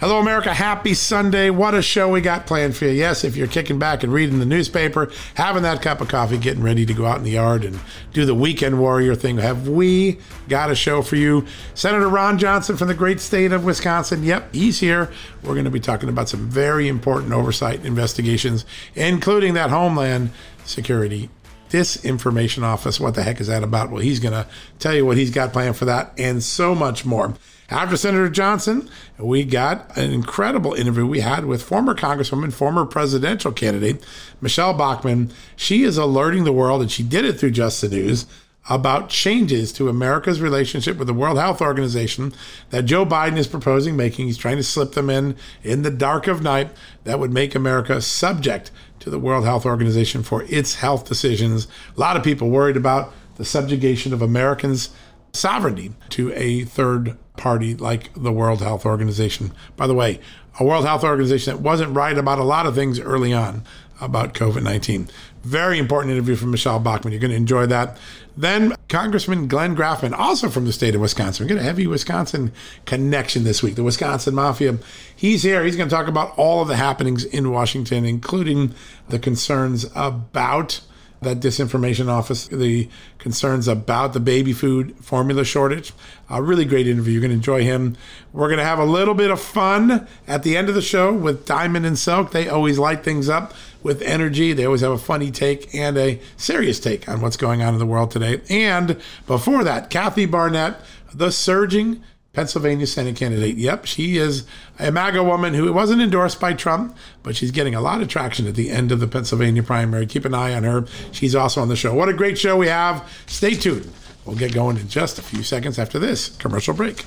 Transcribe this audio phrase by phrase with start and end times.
[0.00, 0.54] Hello, America.
[0.54, 1.50] Happy Sunday.
[1.50, 2.92] What a show we got planned for you.
[2.92, 6.62] Yes, if you're kicking back and reading the newspaper, having that cup of coffee, getting
[6.62, 7.78] ready to go out in the yard and
[8.14, 11.44] do the weekend warrior thing, have we got a show for you?
[11.74, 14.24] Senator Ron Johnson from the great state of Wisconsin.
[14.24, 15.10] Yep, he's here.
[15.42, 20.30] We're going to be talking about some very important oversight investigations, including that Homeland
[20.64, 21.28] Security
[21.68, 22.98] Disinformation Office.
[22.98, 23.90] What the heck is that about?
[23.90, 24.46] Well, he's going to
[24.78, 27.34] tell you what he's got planned for that and so much more.
[27.70, 33.52] After Senator Johnson, we got an incredible interview we had with former Congresswoman, former presidential
[33.52, 34.04] candidate,
[34.40, 35.32] Michele Bachmann.
[35.54, 38.26] She is alerting the world, and she did it through Just the News,
[38.68, 42.32] about changes to America's relationship with the World Health Organization
[42.70, 44.26] that Joe Biden is proposing making.
[44.26, 46.70] He's trying to slip them in in the dark of night
[47.04, 51.68] that would make America subject to the World Health Organization for its health decisions.
[51.96, 54.90] A lot of people worried about the subjugation of Americans'
[55.32, 59.52] sovereignty to a third party like the World Health Organization.
[59.76, 60.20] By the way,
[60.58, 63.64] a World Health Organization that wasn't right about a lot of things early on
[64.00, 65.08] about COVID 19.
[65.42, 67.12] Very important interview from Michele Bachmann.
[67.12, 67.98] You're going to enjoy that.
[68.36, 71.46] Then Congressman Glenn Grothman, also from the state of Wisconsin.
[71.46, 72.52] We got a heavy Wisconsin
[72.86, 73.74] connection this week.
[73.74, 74.78] The Wisconsin Mafia.
[75.14, 75.64] He's here.
[75.64, 78.74] He's going to talk about all of the happenings in Washington, including
[79.08, 80.80] the concerns about
[81.22, 82.88] that disinformation office, the
[83.18, 85.92] concerns about the baby food formula shortage.
[86.30, 87.12] A really great interview.
[87.12, 87.96] You're going to enjoy him.
[88.32, 91.12] We're going to have a little bit of fun at the end of the show
[91.12, 92.30] with Diamond and Silk.
[92.30, 94.52] They always light things up with energy.
[94.52, 97.78] They always have a funny take and a serious take on what's going on in
[97.78, 98.40] the world today.
[98.48, 100.80] And before that, Kathy Barnette,
[101.12, 102.02] the surging
[102.32, 103.56] Pennsylvania Senate candidate.
[103.56, 104.46] Yep, she is
[104.78, 108.46] a MAGA woman who wasn't endorsed by Trump, but she's getting a lot of traction
[108.46, 110.06] at the end of the Pennsylvania primary.
[110.06, 110.86] Keep an eye on her.
[111.10, 111.92] She's also on the show.
[111.92, 113.10] What a great show we have.
[113.26, 113.92] Stay tuned.
[114.24, 117.04] We'll get going in just a few seconds after this commercial break.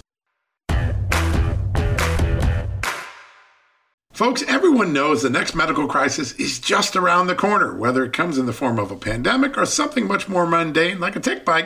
[4.12, 8.38] Folks, everyone knows the next medical crisis is just around the corner, whether it comes
[8.38, 11.66] in the form of a pandemic or something much more mundane like a tick bite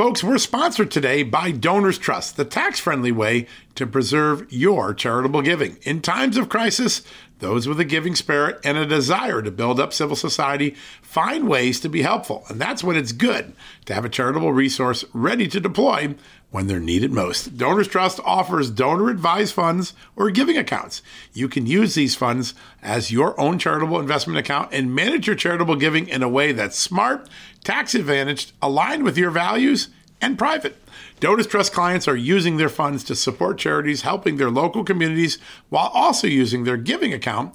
[0.00, 5.42] Folks, we're sponsored today by Donors Trust, the tax friendly way to preserve your charitable
[5.42, 5.76] giving.
[5.82, 7.02] In times of crisis,
[7.40, 11.80] those with a giving spirit and a desire to build up civil society find ways
[11.80, 12.44] to be helpful.
[12.48, 13.54] And that's when it's good
[13.86, 16.14] to have a charitable resource ready to deploy
[16.50, 17.56] when they're needed most.
[17.56, 21.00] Donors Trust offers donor advised funds or giving accounts.
[21.32, 25.76] You can use these funds as your own charitable investment account and manage your charitable
[25.76, 27.28] giving in a way that's smart,
[27.64, 29.88] tax advantaged, aligned with your values,
[30.20, 30.76] and private.
[31.18, 35.90] Donors Trust clients are using their funds to support charities helping their local communities while
[35.92, 37.54] also using their giving account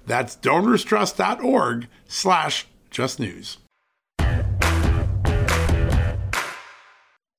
[0.11, 3.59] That's donorstrust.org slash justnews.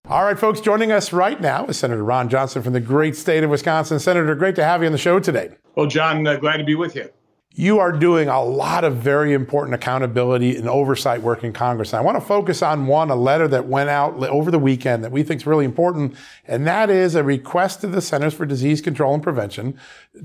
[0.09, 3.45] All right, folks, joining us right now is Senator Ron Johnson from the great state
[3.45, 3.99] of Wisconsin.
[3.99, 5.51] Senator, great to have you on the show today.
[5.75, 7.11] Well, John, uh, glad to be with you.
[7.55, 11.93] You are doing a lot of very important accountability and oversight work in Congress.
[11.93, 15.05] And I want to focus on one, a letter that went out over the weekend
[15.05, 16.15] that we think is really important.
[16.47, 19.79] And that is a request to the Centers for Disease Control and Prevention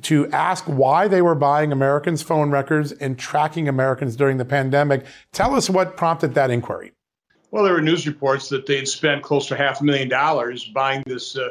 [0.03, 5.06] to ask why they were buying Americans' phone records and tracking Americans during the pandemic.
[5.33, 6.94] Tell us what prompted that inquiry.
[7.51, 11.03] Well, there were news reports that they'd spent close to half a million dollars buying
[11.06, 11.50] this uh,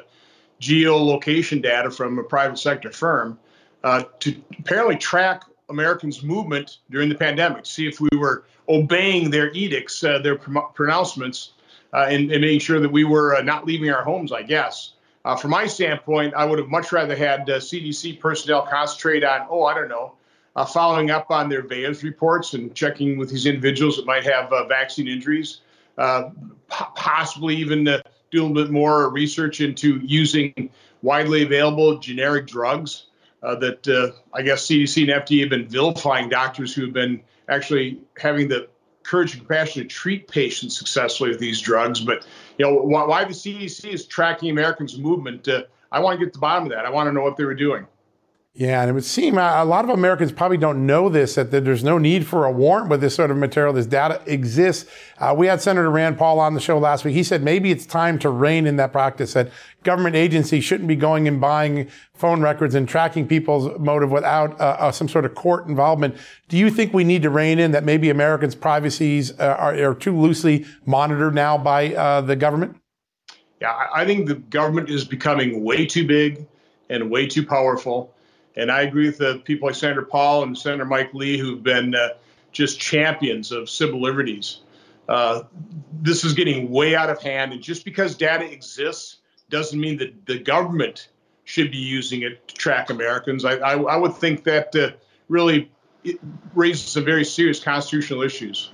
[0.60, 3.38] geolocation data from a private sector firm
[3.84, 9.50] uh, to apparently track Americans' movement during the pandemic, see if we were obeying their
[9.52, 11.52] edicts, uh, their pr- pronouncements,
[11.92, 14.92] uh, and, and, making sure that we were uh, not leaving our homes, I guess.
[15.24, 19.46] Uh, from my standpoint, I would have much rather had CDC uh, personnel concentrate on,
[19.50, 20.14] oh, I don't know,
[20.68, 25.08] following up on their VAERS reports and checking with these individuals that might have vaccine
[25.08, 25.60] injuries,
[26.68, 30.70] possibly even do a little bit more research into using
[31.02, 33.06] widely available generic drugs
[33.54, 38.00] that uh, I guess CDC and FDA have been vilifying doctors who have been actually
[38.18, 38.68] having the
[39.04, 42.00] courage and compassion to treat patients successfully with these drugs.
[42.00, 42.26] But
[42.58, 45.46] you know why, why the CDC is tracking Americans' movement.
[45.46, 45.62] Uh,
[45.92, 46.84] I want to get to the bottom of that.
[46.84, 47.86] I want to know what they were doing.
[48.58, 51.50] Yeah, and it would seem uh, a lot of Americans probably don't know this that,
[51.50, 53.74] there's no need for a warrant with this sort of material.
[53.74, 54.90] This data exists.
[55.18, 57.12] Uh, we had Senator Rand Paul on the show last week.
[57.12, 59.50] He said maybe it's time to rein in that practice that
[59.82, 64.76] government agencies shouldn't be going and buying phone records and tracking people's motive without uh,
[64.78, 66.16] uh some sort of court involvement.
[66.48, 69.94] Do you think we need to rein in that maybe Americans' privacies uh, are, are,
[69.94, 72.80] too loosely monitored now by uh, the government?
[73.60, 76.46] Yeah, I think the government is becoming way too big
[76.88, 78.14] and way too powerful
[78.56, 81.94] and I agree with the people like Senator Paul and Senator Mike Lee who've been
[81.94, 82.10] uh,
[82.52, 84.60] just champions of civil liberties.
[85.08, 85.42] Uh,
[86.02, 87.52] this is getting way out of hand.
[87.52, 89.18] And just because data exists
[89.50, 91.08] doesn't mean that the government
[91.44, 93.44] should be using it to track Americans.
[93.44, 94.90] I, I, I would think that uh,
[95.28, 95.70] really
[96.54, 98.70] raises some very serious constitutional issues.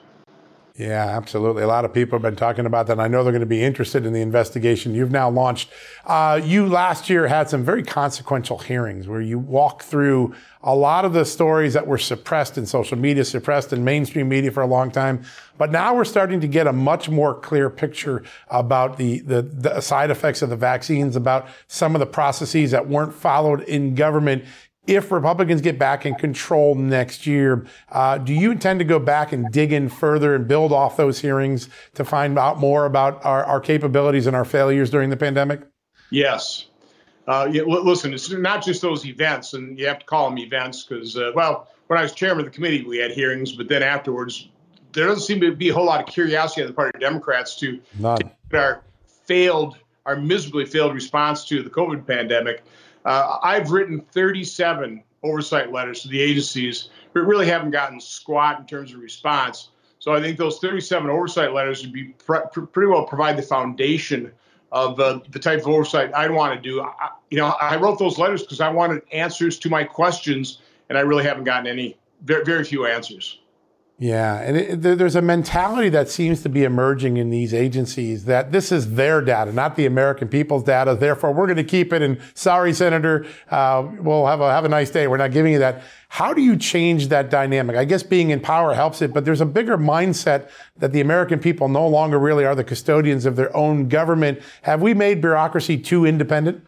[0.75, 1.63] Yeah, absolutely.
[1.63, 2.99] A lot of people have been talking about that.
[2.99, 5.69] I know they're going to be interested in the investigation you've now launched.
[6.07, 11.05] Uh, you last year had some very consequential hearings where you walked through a lot
[11.05, 14.67] of the stories that were suppressed in social media, suppressed in mainstream media for a
[14.67, 15.23] long time.
[15.59, 19.81] But now we're starting to get a much more clear picture about the, the, the
[19.83, 24.45] side effects of the vaccines, about some of the processes that weren't followed in government
[24.87, 29.33] if Republicans get back in control next year, uh, do you intend to go back
[29.33, 33.45] and dig in further and build off those hearings to find out more about our,
[33.45, 35.61] our capabilities and our failures during the pandemic?
[36.11, 36.67] Yes.
[37.29, 40.85] Uh, yeah, listen, it's not just those events, and you have to call them events
[40.85, 43.85] because, uh, well, when I was chairman of the committee, we had hearings, but then
[43.85, 44.49] afterwards,
[44.93, 47.55] there doesn't seem to be a whole lot of curiosity on the part of Democrats
[47.57, 48.83] to, to our
[49.27, 52.65] failed, our miserably failed response to the COVID pandemic.
[53.05, 58.67] Uh, I've written 37 oversight letters to the agencies, but really haven't gotten squat in
[58.67, 59.71] terms of response.
[59.99, 64.33] So I think those 37 oversight letters would be pre- pretty well provide the foundation
[64.73, 66.81] of uh, the type of oversight I'd want to do.
[66.81, 70.97] I, you know, I wrote those letters because I wanted answers to my questions, and
[70.97, 73.39] I really haven't gotten any, very, very few answers.
[74.03, 78.51] Yeah, and it, there's a mentality that seems to be emerging in these agencies that
[78.51, 80.97] this is their data, not the American people's data.
[80.97, 82.03] Therefore, we're going to keep it.
[82.03, 85.07] And sorry, Senator, uh, we'll have a have a nice day.
[85.07, 85.85] We're not giving you that.
[86.09, 87.77] How do you change that dynamic?
[87.77, 91.39] I guess being in power helps it, but there's a bigger mindset that the American
[91.39, 94.41] people no longer really are the custodians of their own government.
[94.63, 96.67] Have we made bureaucracy too independent?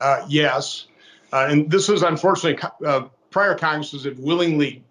[0.00, 0.86] Uh, yes,
[1.32, 4.84] uh, and this is unfortunately uh, prior Congresses have willingly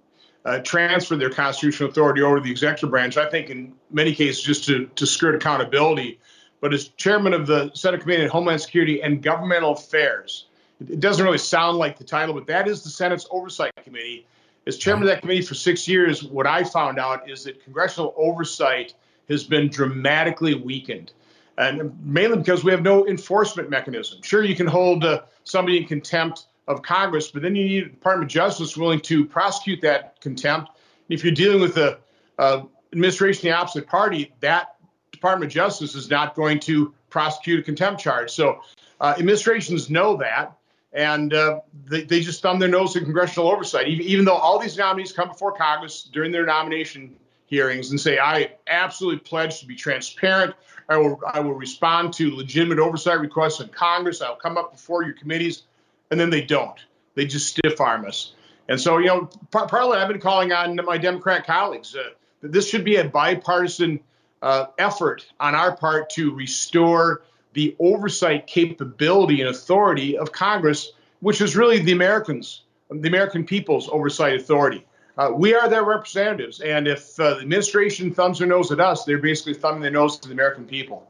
[0.46, 3.18] uh, transfer their constitutional authority over to the executive branch.
[3.18, 6.20] I think in many cases just to, to skirt accountability.
[6.62, 10.46] but as chairman of the Senate Committee on Homeland Security and Governmental Affairs.
[10.80, 14.28] It doesn't really sound like the title, but that is the Senate's Oversight Committee.
[14.68, 18.14] As chairman of that committee for six years, what I found out is that congressional
[18.18, 18.94] oversight
[19.30, 21.14] has been dramatically weakened.
[21.58, 24.22] And mainly because we have no enforcement mechanism.
[24.22, 27.90] Sure, you can hold uh, somebody in contempt of Congress, but then you need a
[27.90, 30.72] Department of Justice willing to prosecute that contempt.
[31.10, 32.00] If you're dealing with the
[32.40, 34.76] uh, administration, the opposite party, that
[35.12, 38.32] Department of Justice is not going to prosecute a contempt charge.
[38.32, 38.62] So
[39.00, 40.58] uh, administrations know that,
[40.92, 44.60] and uh, they, they, just thumb their nose at congressional oversight, even, even, though all
[44.60, 47.16] these nominees come before Congress during their nomination
[47.48, 50.56] hearings and say, I absolutely pledge to be transparent.
[50.88, 54.22] I will, I will respond to legitimate oversight requests in Congress.
[54.22, 55.64] I'll come up before your committees.
[56.12, 56.80] And then they don't.
[57.16, 58.34] They just stiff arm us.
[58.68, 61.96] And so, you know, partly I've been calling on my Democrat colleagues.
[61.96, 62.10] Uh,
[62.42, 64.00] this should be a bipartisan
[64.42, 71.42] uh, effort on our part to restore the oversight capability and authority of Congress, which
[71.42, 74.86] is really the Americans, the American people's oversight authority.
[75.18, 79.06] Uh, we are their representatives, and if uh, the administration thumbs their nose at us,
[79.06, 81.08] they're basically thumbing their nose to the American people.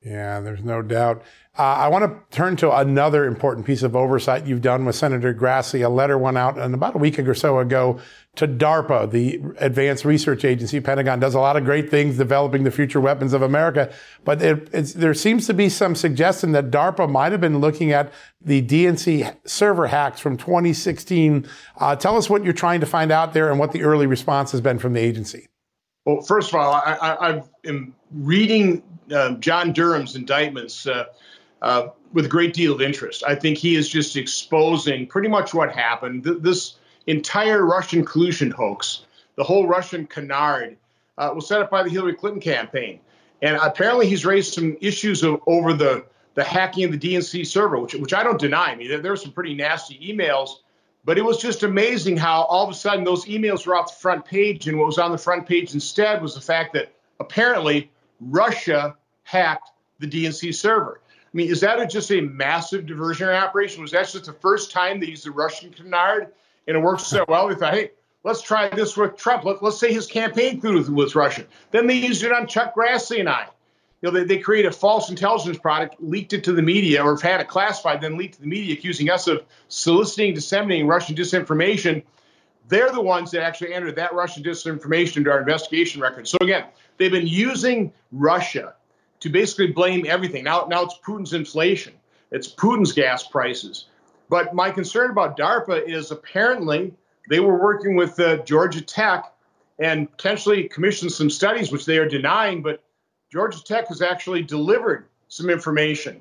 [0.00, 1.22] Yeah, there's no doubt.
[1.58, 5.34] Uh, I want to turn to another important piece of oversight you've done with Senator
[5.34, 5.84] Grassley.
[5.84, 7.98] A letter went out and about a week or so ago
[8.36, 10.78] to DARPA, the Advanced Research Agency.
[10.78, 13.92] Pentagon does a lot of great things developing the future weapons of America,
[14.24, 18.12] but it, there seems to be some suggestion that DARPA might have been looking at
[18.40, 21.44] the DNC server hacks from 2016.
[21.76, 24.52] Uh, tell us what you're trying to find out there and what the early response
[24.52, 25.48] has been from the agency.
[26.06, 31.06] Well, first of all, I, I, I am reading uh, John Durham's indictments uh,
[31.62, 33.24] uh, with a great deal of interest.
[33.26, 36.24] I think he is just exposing pretty much what happened.
[36.24, 39.02] Th- this entire Russian collusion hoax,
[39.36, 40.76] the whole Russian canard,
[41.16, 43.00] uh, was set up by the Hillary Clinton campaign.
[43.42, 47.78] And apparently, he's raised some issues of, over the, the hacking of the DNC server,
[47.78, 48.70] which, which I don't deny.
[48.70, 50.50] I mean, there were some pretty nasty emails,
[51.04, 54.00] but it was just amazing how all of a sudden those emails were off the
[54.00, 54.66] front page.
[54.68, 58.96] And what was on the front page instead was the fact that apparently Russia
[59.28, 61.00] hacked the DNC server.
[61.04, 63.82] I mean, is that a, just a massive diversionary operation?
[63.82, 66.32] Was that just the first time they used the Russian canard
[66.66, 67.46] and it worked so well?
[67.46, 67.90] We thought, hey,
[68.24, 69.44] let's try this with Trump.
[69.44, 71.46] Let, us say his campaign was, was Russian.
[71.72, 73.48] Then they used it on Chuck Grassley and I.
[74.00, 77.18] You know, they, they created a false intelligence product, leaked it to the media, or
[77.20, 82.02] had it classified, then leaked to the media, accusing us of soliciting, disseminating Russian disinformation.
[82.68, 86.30] They're the ones that actually entered that Russian disinformation into our investigation records.
[86.30, 86.64] So again,
[86.96, 88.74] they've been using Russia
[89.20, 90.44] to basically blame everything.
[90.44, 91.94] Now, now it's Putin's inflation,
[92.30, 93.86] it's Putin's gas prices.
[94.28, 96.92] But my concern about DARPA is apparently
[97.30, 99.32] they were working with uh, Georgia Tech
[99.78, 102.62] and potentially commissioned some studies, which they are denying.
[102.62, 102.82] But
[103.32, 106.20] Georgia Tech has actually delivered some information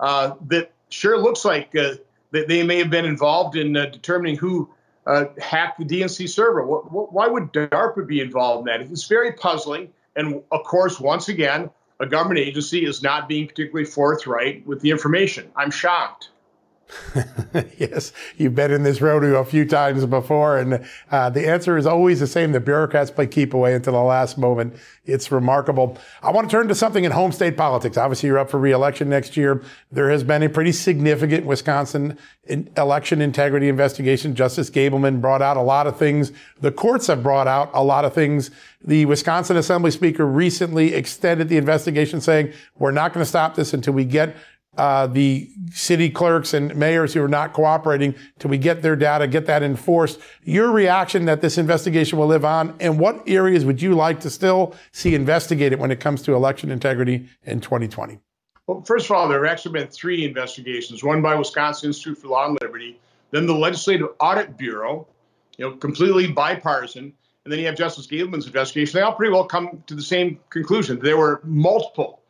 [0.00, 1.94] uh, that sure looks like uh,
[2.30, 4.70] that they may have been involved in uh, determining who
[5.06, 6.64] uh, hacked the DNC server.
[6.66, 8.90] What, what, why would DARPA be involved in that?
[8.90, 9.92] It's very puzzling.
[10.14, 11.70] And of course, once again,
[12.02, 15.50] a government agency is not being particularly forthright with the information.
[15.54, 16.30] I'm shocked.
[17.78, 21.86] yes, you've been in this rodeo a few times before, and uh, the answer is
[21.86, 22.52] always the same.
[22.52, 24.76] The bureaucrats play keep away until the last moment.
[25.04, 25.98] It's remarkable.
[26.22, 27.96] I want to turn to something in home state politics.
[27.96, 29.62] Obviously, you're up for reelection next year.
[29.90, 32.18] There has been a pretty significant Wisconsin
[32.48, 34.34] election integrity investigation.
[34.34, 36.32] Justice Gableman brought out a lot of things.
[36.60, 38.50] The courts have brought out a lot of things.
[38.84, 43.72] The Wisconsin Assembly Speaker recently extended the investigation, saying, we're not going to stop this
[43.72, 44.36] until we get
[44.76, 49.26] uh, the city clerks and mayors who are not cooperating till we get their data,
[49.26, 50.18] get that enforced.
[50.44, 54.30] Your reaction that this investigation will live on, and what areas would you like to
[54.30, 58.18] still see investigated when it comes to election integrity in 2020?
[58.66, 62.28] Well, first of all, there have actually been three investigations: one by Wisconsin Institute for
[62.28, 62.98] Law and Liberty,
[63.30, 65.06] then the Legislative Audit Bureau,
[65.58, 67.12] you know, completely bipartisan,
[67.44, 68.98] and then you have Justice Gableman's investigation.
[68.98, 70.98] They all pretty well come to the same conclusion.
[71.00, 72.21] There were multiple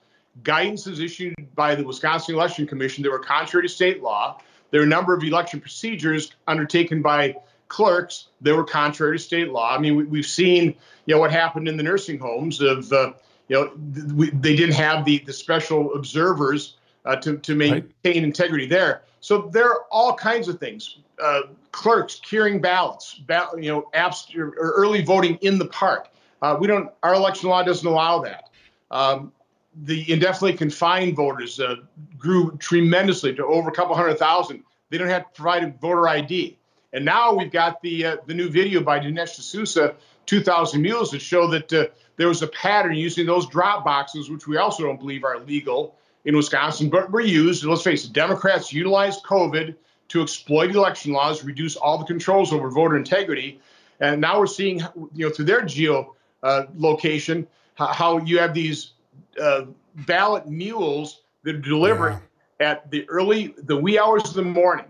[0.42, 4.40] guidance is issued by the Wisconsin Election Commission that were contrary to state law.
[4.70, 7.36] There are a number of election procedures undertaken by
[7.68, 9.74] clerks that were contrary to state law.
[9.74, 10.74] I mean, we, have seen,
[11.06, 13.12] you know, what happened in the nursing homes of, uh,
[13.48, 13.72] you know,
[14.14, 18.16] we, they didn't have the, the special observers uh, to, to maintain right.
[18.16, 19.02] integrity there.
[19.20, 20.98] So there are all kinds of things.
[21.22, 26.08] Uh, clerks curing ballots, ba- you know, abst- or early voting in the park.
[26.40, 26.90] Uh, we don't.
[27.02, 28.50] Our election law doesn't allow that.
[28.90, 29.32] Um,
[29.74, 31.76] the indefinitely confined voters uh,
[32.18, 34.64] grew tremendously to over a couple hundred thousand.
[34.90, 36.58] They don't have to provide a voter ID.
[36.92, 39.94] And now we've got the uh, the new video by Dinesh D'Souza,
[40.26, 41.86] 2,000 Mules, that show that uh,
[42.16, 45.96] there was a pattern using those drop boxes, which we also don't believe are legal
[46.24, 47.62] in Wisconsin, but were used.
[47.62, 49.74] And let's face it, Democrats utilized COVID
[50.08, 53.60] to exploit election laws, reduce all the controls over voter integrity.
[53.98, 54.80] And now we're seeing,
[55.14, 58.92] you know, through their geo uh, location, how you have these
[59.40, 59.62] uh,
[60.06, 62.20] ballot mules that are delivered
[62.60, 62.70] yeah.
[62.70, 64.86] at the early, the wee hours of the morning.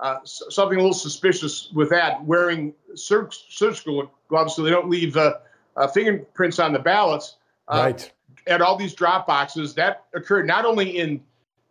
[0.00, 5.16] Uh, something a little suspicious with that, wearing sur- surgical gloves so they don't leave
[5.16, 5.34] uh,
[5.76, 7.36] uh, fingerprints on the ballots.
[7.66, 8.12] Uh, right.
[8.46, 11.20] At all these drop boxes, that occurred not only in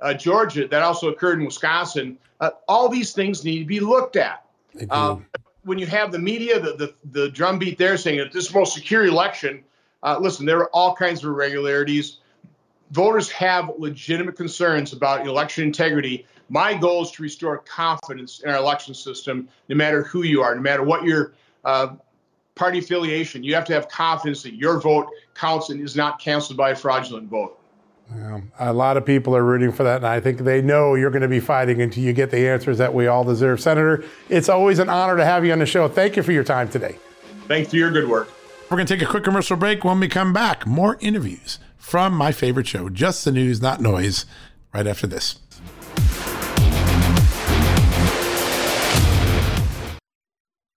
[0.01, 2.17] uh, Georgia, that also occurred in Wisconsin.
[2.67, 4.45] all these things need to be looked at.
[4.89, 5.25] Um,
[5.63, 8.59] when you have the media, the, the, the drumbeat there saying that this is the
[8.59, 9.63] most secure election,
[10.03, 12.19] listen, there are all kinds of irregularities
[12.91, 16.25] voters have legitimate concerns about election integrity.
[16.49, 20.55] My goal is to restore confidence in our election system, no matter who you are,
[20.55, 21.33] no matter what your
[21.65, 21.95] uh,
[22.55, 23.43] party affiliation.
[23.43, 26.75] You have to have confidence that your vote counts and is not canceled by a
[26.75, 27.59] fraudulent vote.
[28.15, 31.09] Yeah, a lot of people are rooting for that, and I think they know you're
[31.09, 33.59] going to be fighting until you get the answers that we all deserve.
[33.59, 35.89] Senator, it's always an honor to have you on the show.
[35.89, 36.97] Thank you for your time today.
[37.49, 38.29] Thanks for your good work.
[38.69, 39.85] We're going to take a quick commercial break.
[39.85, 44.25] When we come back, more interviews from my favorite show, Just the News, Not Noise,
[44.73, 45.39] right after this.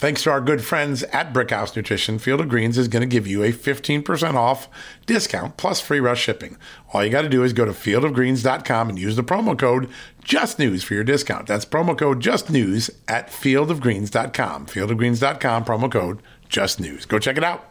[0.00, 3.26] thanks to our good friends at Brickhouse Nutrition, Field of Greens is going to give
[3.26, 4.66] you a 15% off
[5.04, 6.56] discount plus free rush shipping.
[6.92, 9.90] All you got to do is go to fieldofgreens.com and use the promo code
[10.24, 11.46] JUSTNEWS for your discount.
[11.46, 14.66] That's promo code JUSTNEWS at fieldofgreens.com.
[14.66, 17.06] Fieldofgreens.com, promo code JUSTNEWS.
[17.06, 17.66] Go check it out.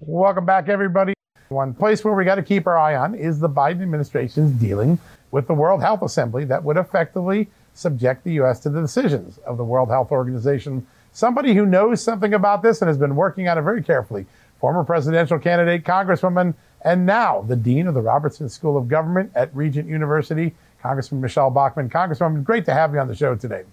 [0.00, 1.14] Welcome back, everybody.
[1.48, 4.98] One place where we got to keep our eye on is the Biden administration's dealing
[5.32, 8.60] with the World Health Assembly that would effectively subject the U.S.
[8.60, 10.86] to the decisions of the World Health Organization.
[11.10, 14.26] Somebody who knows something about this and has been working on it very carefully.
[14.60, 19.54] Former presidential candidate, Congresswoman, and now the Dean of the Robertson School of Government at
[19.56, 21.88] Regent University, Congressman Michele Bachmann.
[21.90, 23.64] Congresswoman, great to have you on the show today.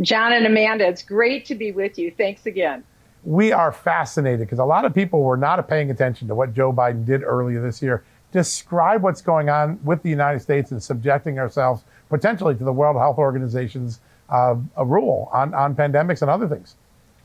[0.00, 2.10] John and Amanda, it's great to be with you.
[2.16, 2.84] Thanks again
[3.26, 6.72] we are fascinated because a lot of people were not paying attention to what Joe
[6.72, 8.04] Biden did earlier this year.
[8.36, 12.98] Describe what's going on with the United States and subjecting ourselves potentially to the World
[12.98, 16.74] Health Organization's uh, rule on, on pandemics and other things.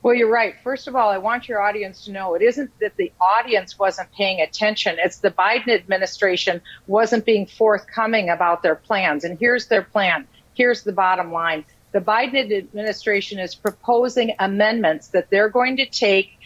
[0.04, 0.56] Well, you're right.
[0.63, 4.10] First of all, I want your audience to know it isn't that the audience wasn't
[4.13, 4.95] paying attention.
[5.04, 9.26] It's the Biden administration wasn't being forthcoming about their plans.
[9.26, 10.26] And here's their plan.
[10.54, 11.65] Here's the bottom line.
[11.91, 16.39] The Biden administration is proposing amendments that they're going to take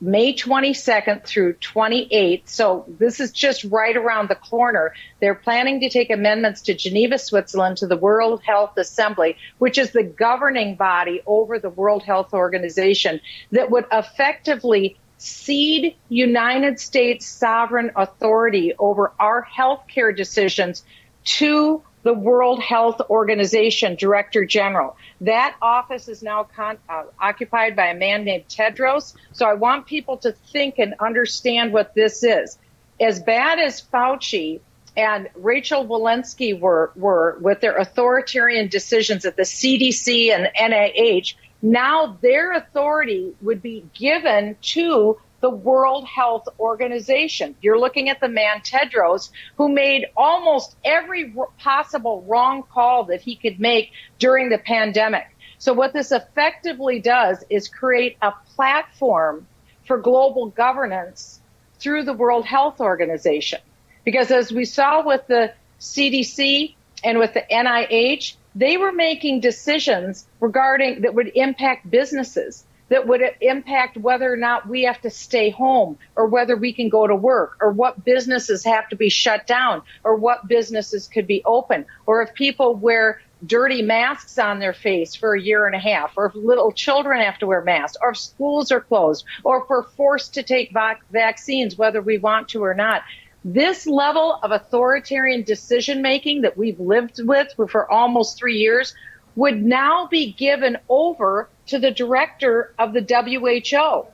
[0.00, 2.42] May 22nd through 28th.
[2.48, 4.92] So this is just right around the corner.
[5.20, 9.92] They're planning to take amendments to Geneva, Switzerland, to the World Health Assembly, which is
[9.92, 13.20] the governing body over the World Health Organization
[13.52, 20.84] that would effectively cede United States sovereign authority over our healthcare decisions
[21.24, 24.96] to the World Health Organization Director General.
[25.22, 29.14] That office is now con- uh, occupied by a man named Tedros.
[29.32, 32.58] So I want people to think and understand what this is.
[33.00, 34.60] As bad as Fauci
[34.96, 42.16] and Rachel Walensky were, were with their authoritarian decisions at the CDC and NIH, now
[42.22, 47.54] their authority would be given to the World Health Organization.
[47.60, 53.36] You're looking at the man Tedros, who made almost every possible wrong call that he
[53.36, 55.28] could make during the pandemic.
[55.58, 59.46] So, what this effectively does is create a platform
[59.86, 61.40] for global governance
[61.78, 63.60] through the World Health Organization.
[64.04, 70.26] Because as we saw with the CDC and with the NIH, they were making decisions
[70.40, 75.50] regarding that would impact businesses that would impact whether or not we have to stay
[75.50, 79.46] home or whether we can go to work or what businesses have to be shut
[79.46, 84.72] down or what businesses could be open or if people wear dirty masks on their
[84.72, 87.96] face for a year and a half or if little children have to wear masks
[88.00, 92.18] or if schools are closed or if we're forced to take vac- vaccines whether we
[92.18, 93.02] want to or not.
[93.44, 98.94] This level of authoritarian decision making that we've lived with for almost three years
[99.36, 104.06] would now be given over to the director of the WHO.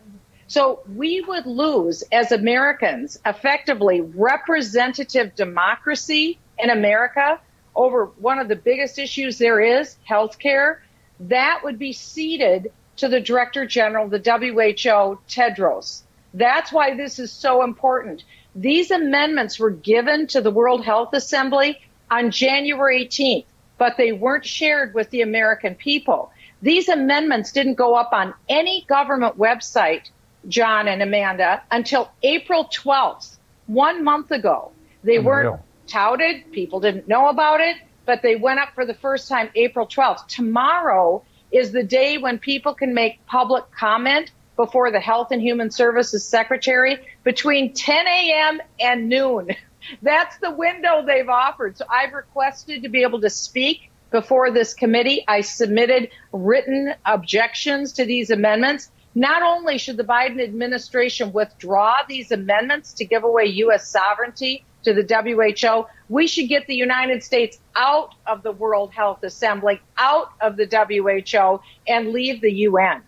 [0.48, 7.40] So we would lose as Americans effectively representative democracy in America
[7.74, 10.78] over one of the biggest issues there is, healthcare.
[11.20, 16.02] That would be ceded to the Director General the WHO, Tedros.
[16.34, 18.24] That's why this is so important.
[18.54, 21.80] These amendments were given to the World Health Assembly
[22.10, 23.46] on January 18th,
[23.82, 26.30] but they weren't shared with the American people.
[26.62, 30.08] These amendments didn't go up on any government website,
[30.46, 34.70] John and Amanda, until April 12th, one month ago.
[35.02, 35.24] They oh, Unreal.
[35.24, 36.52] weren't touted.
[36.52, 40.28] People didn't know about it, but they went up for the first time April 12th.
[40.28, 45.72] Tomorrow is the day when people can make public comment before the Health and Human
[45.72, 48.60] Services Secretary between 10 a.m.
[48.78, 49.48] and noon.
[50.02, 51.76] That's the window they've offered.
[51.78, 55.24] So I've requested to be able to speak before this committee.
[55.26, 58.90] I submitted written objections to these amendments.
[59.14, 63.88] Not only should the Biden administration withdraw these amendments to give away U.S.
[63.88, 69.22] sovereignty to the WHO, we should get the United States out of the World Health
[69.22, 73.02] Assembly, out of the WHO, and leave the UN.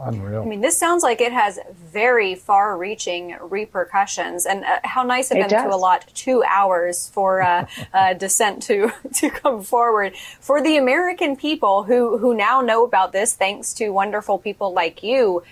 [0.00, 0.42] Unreal.
[0.42, 4.44] I mean, this sounds like it has very far reaching repercussions.
[4.44, 8.92] And uh, how nice of them to allot two hours for uh, uh, dissent to,
[9.14, 10.16] to come forward.
[10.40, 15.02] For the American people who, who now know about this, thanks to wonderful people like
[15.02, 15.44] you,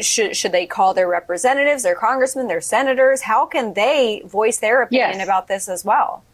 [0.00, 3.22] should, should they call their representatives, their congressmen, their senators?
[3.22, 5.24] How can they voice their opinion yes.
[5.24, 6.24] about this as well?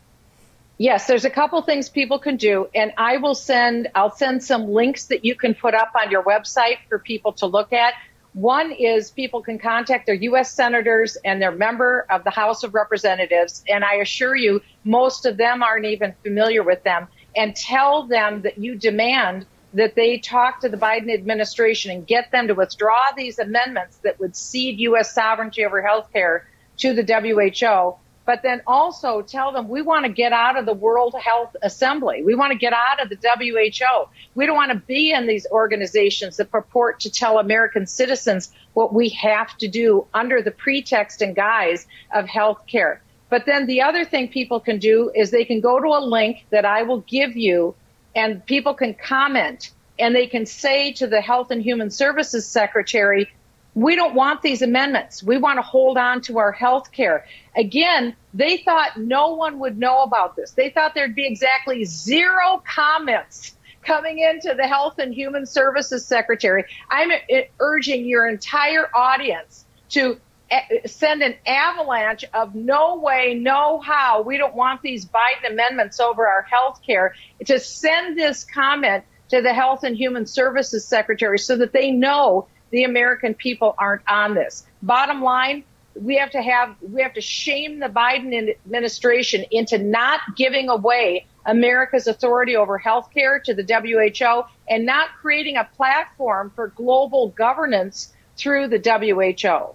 [0.78, 3.88] Yes, there's a couple things people can do, and I will send.
[3.94, 7.46] I'll send some links that you can put up on your website for people to
[7.46, 7.94] look at.
[8.34, 10.52] One is people can contact their U.S.
[10.52, 15.38] senators and their member of the House of Representatives, and I assure you, most of
[15.38, 20.60] them aren't even familiar with them, and tell them that you demand that they talk
[20.60, 25.14] to the Biden administration and get them to withdraw these amendments that would cede U.S.
[25.14, 30.12] sovereignty over health care to the WHO but then also tell them we want to
[30.12, 32.22] get out of the World Health Assembly.
[32.24, 34.10] We want to get out of the WHO.
[34.34, 38.92] We don't want to be in these organizations that purport to tell American citizens what
[38.92, 43.00] we have to do under the pretext and guise of health care.
[43.30, 46.46] But then the other thing people can do is they can go to a link
[46.50, 47.74] that I will give you
[48.14, 53.30] and people can comment and they can say to the Health and Human Services Secretary,
[53.76, 55.22] we don't want these amendments.
[55.22, 57.26] We want to hold on to our health care.
[57.54, 60.52] Again, they thought no one would know about this.
[60.52, 66.64] They thought there'd be exactly zero comments coming into the Health and Human Services Secretary.
[66.90, 70.18] I'm uh, urging your entire audience to
[70.50, 74.22] uh, send an avalanche of no way, no how.
[74.22, 77.14] We don't want these Biden amendments over our health care.
[77.44, 82.48] To send this comment to the Health and Human Services Secretary so that they know
[82.70, 84.66] the American people aren't on this.
[84.83, 90.20] Bottom line, we have to have we have to shame the Biden administration into not
[90.37, 96.52] giving away America's authority over health care to the WHO and not creating a platform
[96.55, 99.74] for global governance through the WHO.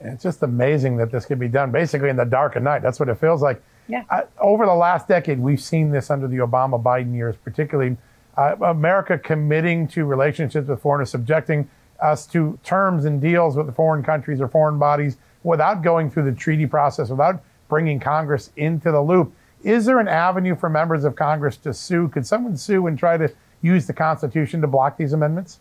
[0.00, 2.82] It's just amazing that this can be done basically in the dark of night.
[2.82, 3.62] That's what it feels like.
[3.86, 4.04] Yeah.
[4.08, 7.96] Uh, over the last decade, we've seen this under the Obama Biden years, particularly
[8.36, 11.68] uh, America committing to relationships with foreigners, subjecting
[12.02, 16.24] us to terms and deals with the foreign countries or foreign bodies without going through
[16.24, 19.32] the treaty process, without bringing Congress into the loop.
[19.62, 22.08] Is there an avenue for members of Congress to sue?
[22.08, 23.32] Could someone sue and try to
[23.62, 25.60] use the Constitution to block these amendments?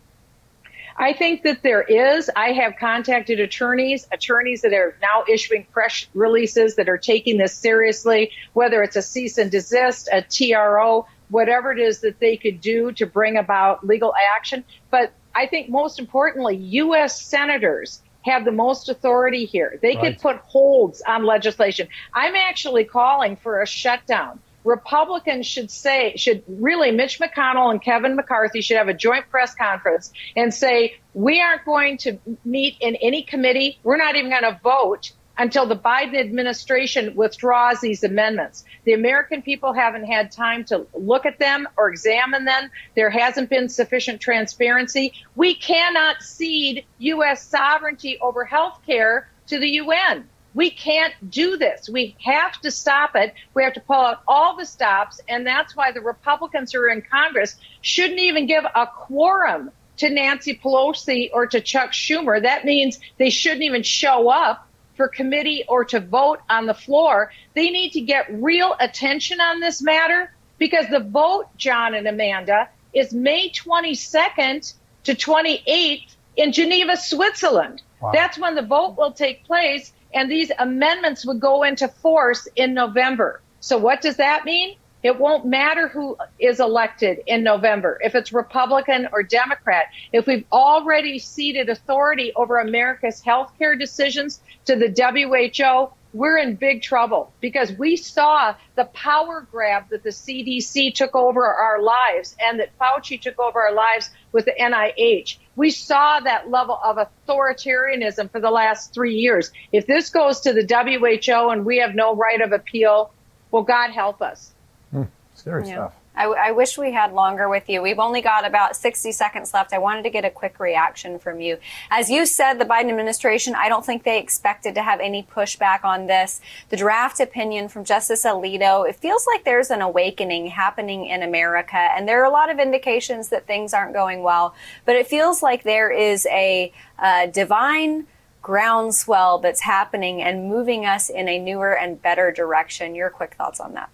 [0.98, 2.30] I think that there is.
[2.36, 7.54] I have contacted attorneys, attorneys that are now issuing press releases that are taking this
[7.54, 12.60] seriously, whether it's a cease and desist, a TRO, whatever it is that they could
[12.60, 14.66] do to bring about legal action.
[14.92, 17.22] But I think most importantly, U.S.
[17.22, 19.80] senators have the most authority here.
[19.82, 20.02] They right.
[20.02, 21.88] could put holds on legislation.
[22.14, 24.42] I'm actually calling for a shutdown.
[24.66, 29.56] Republicans should say, should really, Mitch McConnell and Kevin McCarthy should have a joint press
[29.56, 33.80] conference and say, we aren't going to meet in any committee.
[33.84, 38.66] We're not even going to vote until the Biden administration withdraws these amendments.
[38.84, 42.70] The American people haven't had time to look at them or examine them.
[42.94, 45.14] There hasn't been sufficient transparency.
[45.38, 47.42] We cannot cede U.S.
[47.48, 50.28] sovereignty over health care to the UN.
[50.54, 51.88] We can't do this.
[51.88, 53.34] We have to stop it.
[53.54, 55.22] We have to pull out all the stops.
[55.30, 60.10] And that's why the Republicans who are in Congress shouldn't even give a quorum to
[60.10, 62.42] Nancy Pelosi or to Chuck Schumer.
[62.42, 64.69] That means they shouldn't even show up
[65.00, 67.32] for committee or to vote on the floor.
[67.56, 72.68] They need to get real attention on this matter because the vote, John and Amanda,
[72.94, 74.74] is May 22nd
[75.06, 77.82] to 28th in Geneva, Switzerland.
[78.02, 78.12] Wow.
[78.12, 82.74] That's when the vote will take place, and these amendments would go into force in
[82.74, 83.40] November.
[83.62, 84.76] So, what does that mean?
[85.02, 89.86] It won't matter who is elected in November, if it's Republican or Democrat.
[90.12, 96.82] If we've already ceded authority over America's healthcare decisions to the WHO, we're in big
[96.84, 102.60] trouble because we saw the power grab that the CDC took over our lives and
[102.60, 105.38] that Fauci took over our lives with the NIH.
[105.56, 109.52] We saw that level of authoritarianism for the last three years.
[109.72, 113.12] If this goes to the WHO and we have no right of appeal,
[113.52, 114.52] well, God help us.
[114.92, 115.04] Hmm.
[115.36, 115.74] Scary yeah.
[115.74, 115.94] stuff.
[116.20, 117.82] I, I, wish we had longer with you.
[117.82, 119.72] We've only got about 60 seconds left.
[119.72, 121.58] I wanted to get a quick reaction from you.
[121.90, 125.86] As you said, the Biden administration, I don't think they expected to have any pushback
[125.86, 126.42] on this.
[126.68, 131.78] The draft opinion from Justice Alito, it feels like there's an awakening happening in America,
[131.78, 134.54] and there are a lot of indications that things aren't going well,
[134.84, 138.08] but it feels like there is a uh, divine
[138.42, 142.94] groundswell that's happening and moving us in a newer and better direction.
[142.94, 143.90] Your quick thoughts on that?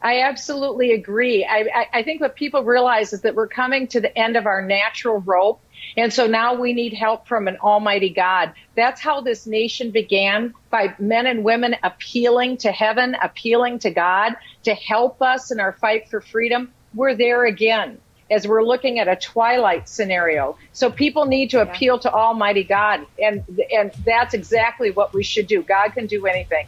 [0.00, 1.44] I absolutely agree.
[1.44, 4.46] I, I, I, think what people realize is that we're coming to the end of
[4.46, 5.60] our natural rope.
[5.96, 8.52] And so now we need help from an almighty God.
[8.76, 14.34] That's how this nation began by men and women appealing to heaven, appealing to God
[14.64, 16.72] to help us in our fight for freedom.
[16.94, 17.98] We're there again
[18.30, 20.56] as we're looking at a twilight scenario.
[20.72, 23.06] So people need to appeal to almighty God.
[23.20, 25.62] And, and that's exactly what we should do.
[25.62, 26.66] God can do anything.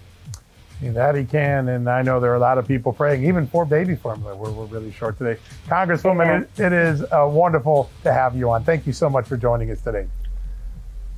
[0.82, 3.66] That he can, and I know there are a lot of people praying, even for
[3.66, 4.34] baby formula.
[4.34, 5.38] We're, we're really short today.
[5.66, 8.64] Congresswoman, it, it is uh, wonderful to have you on.
[8.64, 10.06] Thank you so much for joining us today.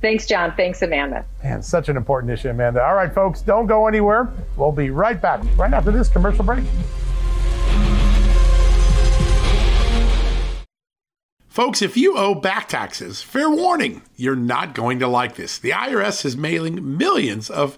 [0.01, 0.53] Thanks, John.
[0.57, 1.25] Thanks, Amanda.
[1.41, 2.83] Man, such an important issue, Amanda.
[2.83, 4.33] All right, folks, don't go anywhere.
[4.57, 6.65] We'll be right back right after this commercial break.
[11.47, 15.59] Folks, if you owe back taxes, fair warning, you're not going to like this.
[15.59, 17.77] The IRS is mailing millions of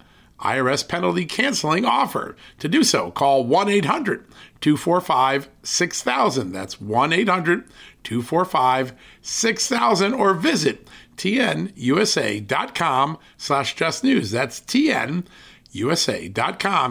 [0.41, 2.35] IRS penalty canceling offer.
[2.59, 4.25] To do so, call 1 800
[4.61, 6.51] 245 6000.
[6.51, 7.63] That's 1 800
[8.03, 14.31] 245 6000 or visit tnusa.com slash just news.
[14.31, 15.23] That's tnusa.com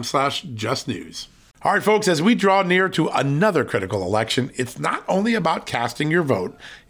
[0.03, 1.27] slash just news.
[1.63, 5.67] All right, folks, as we draw near to another critical election, it's not only about
[5.67, 6.57] casting your vote,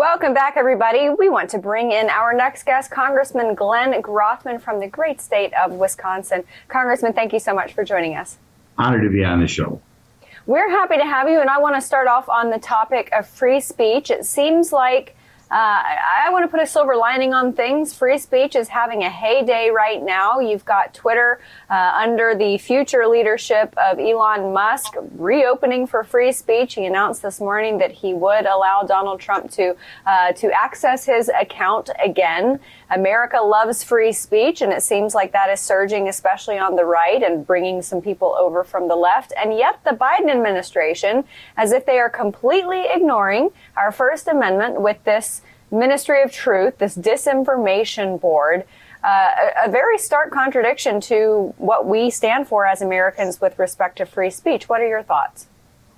[0.00, 1.10] Welcome back, everybody.
[1.10, 5.52] We want to bring in our next guest, Congressman Glenn Grothman from the great state
[5.52, 6.44] of Wisconsin.
[6.68, 8.38] Congressman, thank you so much for joining us.
[8.78, 9.78] Honored to be on the show.
[10.46, 13.26] We're happy to have you, and I want to start off on the topic of
[13.26, 14.10] free speech.
[14.10, 15.14] It seems like
[15.50, 17.92] uh, I want to put a silver lining on things.
[17.92, 20.38] Free speech is having a heyday right now.
[20.38, 26.74] You've got Twitter uh, under the future leadership of Elon Musk reopening for free speech.
[26.74, 29.74] He announced this morning that he would allow Donald Trump to
[30.06, 32.60] uh, to access his account again.
[32.90, 37.22] America loves free speech, and it seems like that is surging, especially on the right,
[37.22, 39.32] and bringing some people over from the left.
[39.36, 41.24] And yet, the Biden administration,
[41.56, 46.96] as if they are completely ignoring our First Amendment with this Ministry of Truth, this
[46.96, 48.64] disinformation board,
[49.04, 49.30] uh,
[49.64, 54.04] a, a, very stark contradiction to what we stand for as Americans with respect to
[54.04, 54.68] free speech.
[54.68, 55.46] What are your thoughts?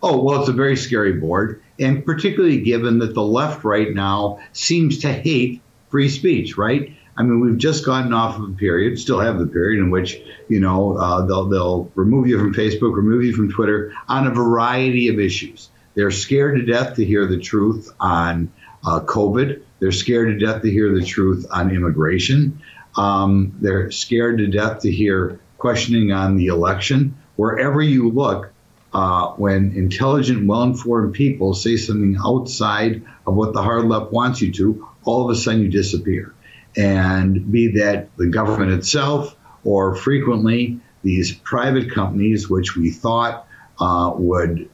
[0.02, 4.40] Oh, well, it's a very scary board, and particularly given that the left right now
[4.52, 6.96] seems to hate free speech, right?
[7.16, 10.18] I mean, we've just gotten off of a period, still have the period in which,
[10.48, 14.30] you know, uh, they'll, they'll remove you from Facebook, remove you from Twitter on a
[14.30, 15.68] variety of issues.
[15.94, 18.50] They're scared to death to hear the truth on
[18.82, 19.62] uh, COVID.
[19.78, 22.62] They're scared to death to hear the truth on immigration.
[22.96, 27.18] Um, they're scared to death to hear questioning on the election.
[27.36, 28.50] Wherever you look,
[28.94, 34.40] uh, when intelligent, well informed people say something outside of what the hard left wants
[34.40, 36.34] you to, all of a sudden you disappear.
[36.76, 43.46] And be that the government itself or frequently these private companies, which we thought
[43.80, 44.68] uh, would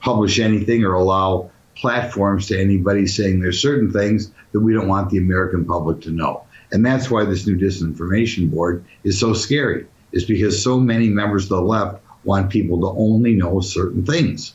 [0.00, 5.10] publish anything or allow platforms to anybody saying there's certain things that we don't want
[5.10, 6.44] the American public to know.
[6.70, 11.44] And that's why this new disinformation board is so scary, is because so many members
[11.44, 14.54] of the left want people to only know certain things.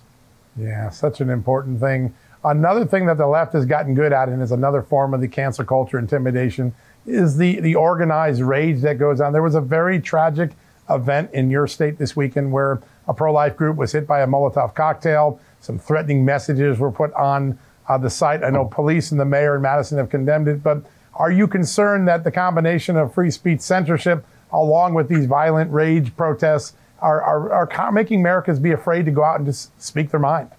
[0.57, 2.15] Yeah, such an important thing.
[2.43, 5.27] Another thing that the left has gotten good at, and is another form of the
[5.27, 6.73] cancel culture intimidation,
[7.05, 9.33] is the, the organized rage that goes on.
[9.33, 10.51] There was a very tragic
[10.89, 14.27] event in your state this weekend where a pro life group was hit by a
[14.27, 15.39] Molotov cocktail.
[15.61, 18.43] Some threatening messages were put on uh, the site.
[18.43, 22.07] I know police and the mayor in Madison have condemned it, but are you concerned
[22.07, 27.69] that the combination of free speech censorship, along with these violent rage protests, are, are,
[27.71, 30.49] are making Americans be afraid to go out and just speak their mind?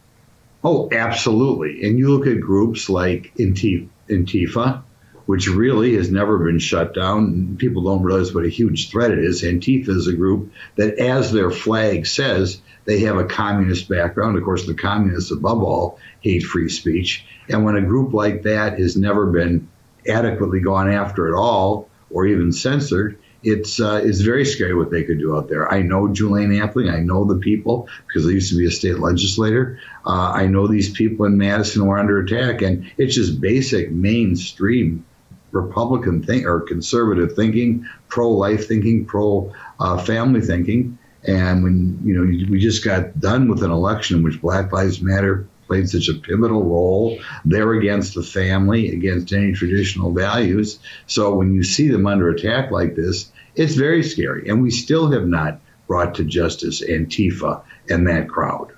[0.64, 1.86] Oh, absolutely.
[1.86, 4.82] And you look at groups like Antifa,
[5.26, 7.56] which really has never been shut down.
[7.58, 9.42] People don't realize what a huge threat it is.
[9.42, 14.36] Antifa is a group that, as their flag says, they have a communist background.
[14.36, 17.24] Of course, the communists, above all, hate free speech.
[17.48, 19.68] And when a group like that has never been
[20.08, 25.04] adequately gone after at all, or even censored, it's uh, it's very scary what they
[25.04, 25.70] could do out there.
[25.72, 26.92] I know Julaine Appling.
[26.92, 29.80] I know the people because I used to be a state legislator.
[30.04, 35.04] Uh, I know these people in Madison were under attack, and it's just basic mainstream
[35.52, 40.98] Republican think or conservative thinking, pro-life thinking, pro-family uh, thinking.
[41.24, 45.00] And when you know we just got done with an election in which Black Lives
[45.00, 47.18] Matter played such a pivotal role.
[47.44, 50.80] They're against the family, against any traditional values.
[51.06, 54.48] So when you see them under attack like this, it's very scary.
[54.48, 58.72] And we still have not brought to justice Antifa and that crowd.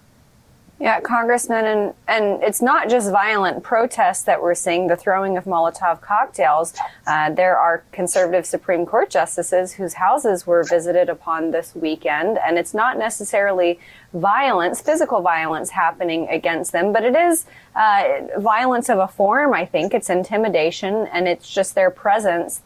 [0.80, 5.44] Yeah, Congressman, and, and it's not just violent protests that we're seeing, the throwing of
[5.44, 6.72] Molotov cocktails.
[7.06, 12.56] Uh, there are conservative Supreme Court justices whose houses were visited upon this weekend, and
[12.56, 13.78] it's not necessarily
[14.14, 17.44] violence, physical violence happening against them, but it is
[17.76, 19.92] uh, violence of a form, I think.
[19.92, 22.62] It's intimidation, and it's just their presence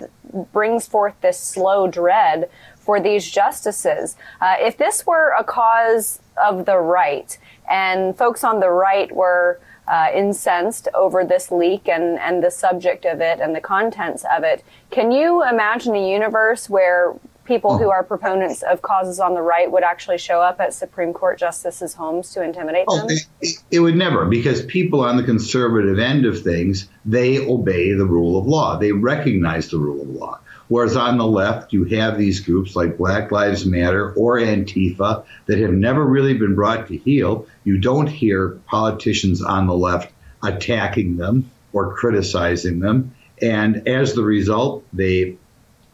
[0.53, 2.49] brings forth this slow dread
[2.79, 4.15] for these justices.
[4.41, 7.39] Uh, if this were a cause of the right,
[7.69, 13.05] and folks on the right were uh, incensed over this leak and, and the subject
[13.05, 14.65] of it and the contents of it.
[14.91, 17.91] Can you imagine a universe where people who oh.
[17.91, 21.95] are proponents of causes on the right would actually show up at Supreme Court justices'
[21.95, 23.17] homes to intimidate oh, them?
[23.41, 28.07] It, it, would never, because people on the conservative end of things, they obey the
[28.07, 28.79] rule of law.
[28.79, 30.41] They recognize the rule of law.
[30.69, 35.59] Whereas on the left, you have these groups like Black Lives Matter or Antifa that
[35.59, 37.47] have never really been brought to heel.
[37.65, 40.13] You don't hear politicians on the left
[40.43, 43.15] attacking them or criticizing them.
[43.43, 45.37] And as the result, they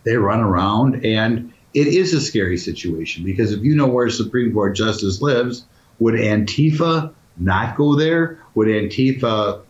[0.04, 4.52] they run around and it is a scary situation because if you know where Supreme
[4.52, 5.64] Court justice lives,
[5.98, 8.38] would Antifa not go there?
[8.54, 9.60] Would Antifa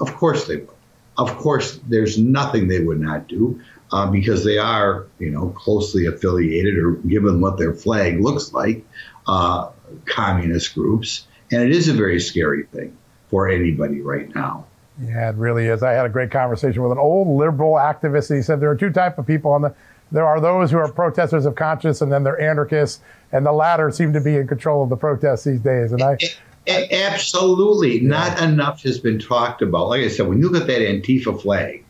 [0.00, 0.68] of course they would.
[1.16, 3.60] Of course, there's nothing they would not do
[3.92, 8.84] uh, because they are, you know, closely affiliated or given what their flag looks like,
[9.26, 9.70] uh,
[10.04, 11.26] communist groups.
[11.50, 12.96] And it is a very scary thing
[13.28, 14.66] for anybody right now.
[15.02, 15.82] Yeah, it really is.
[15.82, 18.30] I had a great conversation with an old liberal activist.
[18.30, 19.74] and He said there are two types of people on the
[20.12, 23.00] there are those who are protesters of conscience and then they're anarchists
[23.32, 26.16] and the latter seem to be in control of the protests these days and i
[26.68, 28.08] absolutely yeah.
[28.08, 31.40] not enough has been talked about like i said when you look at that antifa
[31.40, 31.84] flag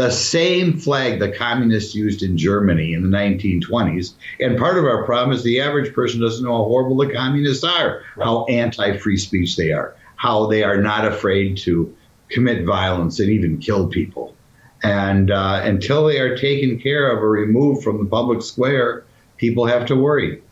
[0.00, 4.14] the same flag the communists used in Germany in the 1920s.
[4.40, 7.64] And part of our problem is the average person doesn't know how horrible the communists
[7.64, 11.94] are, how anti free speech they are, how they are not afraid to
[12.30, 14.34] commit violence and even kill people.
[14.82, 19.04] And uh, until they are taken care of or removed from the public square,
[19.36, 20.42] people have to worry.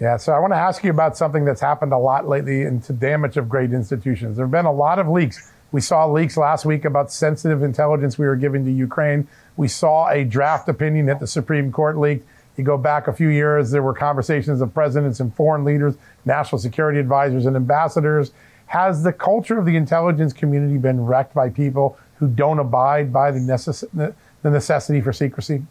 [0.00, 2.92] Yeah, so I want to ask you about something that's happened a lot lately into
[2.92, 4.36] damage of great institutions.
[4.36, 8.18] There have been a lot of leaks we saw leaks last week about sensitive intelligence
[8.18, 9.26] we were giving to Ukraine.
[9.56, 12.28] We saw a draft opinion that the Supreme Court leaked.
[12.56, 15.94] You go back a few years, there were conversations of presidents and foreign leaders,
[16.26, 18.32] national security advisors, and ambassadors.
[18.66, 23.30] Has the culture of the intelligence community been wrecked by people who don't abide by
[23.30, 25.64] the, necess- the necessity for secrecy?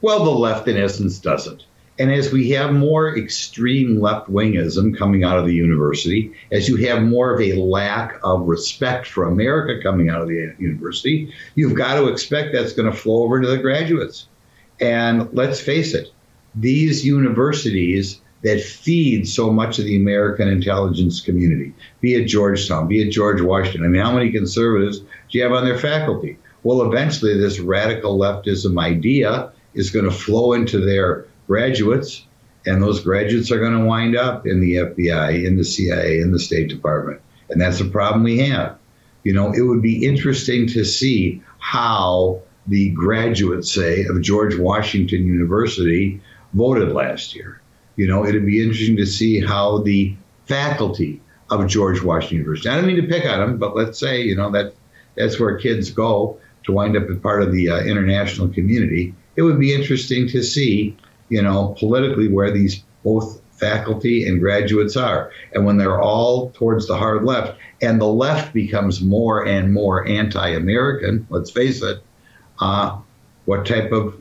[0.00, 1.64] Well, the left, in essence, doesn't.
[1.98, 6.76] And as we have more extreme left wingism coming out of the university, as you
[6.88, 11.74] have more of a lack of respect for America coming out of the university, you've
[11.74, 14.28] got to expect that's going to flow over to the graduates.
[14.80, 16.12] And let's face it,
[16.54, 23.02] these universities that feed so much of the American intelligence community, be it Georgetown, be
[23.02, 23.84] it George Washington.
[23.84, 26.38] I mean, how many conservatives do you have on their faculty?
[26.62, 32.24] Well, eventually, this radical leftism idea is going to flow into their graduates,
[32.66, 36.30] and those graduates are going to wind up in the FBI, in the CIA, in
[36.30, 37.20] the State Department.
[37.50, 38.78] And that's the problem we have.
[39.24, 45.26] You know, it would be interesting to see how the graduates, say, of George Washington
[45.26, 46.20] University
[46.52, 47.60] voted last year.
[47.96, 50.14] You know, it'd be interesting to see how the
[50.46, 51.20] faculty
[51.50, 54.36] of George Washington University, I don't mean to pick on them, but let's say, you
[54.36, 54.74] know, that
[55.16, 59.14] that's where kids go to wind up as part of the uh, international community.
[59.36, 60.96] It would be interesting to see
[61.28, 65.32] you know, politically where these both faculty and graduates are.
[65.52, 70.06] And when they're all towards the hard left, and the left becomes more and more
[70.06, 72.02] anti-American, let's face it,
[72.60, 72.98] uh,
[73.44, 74.14] what type of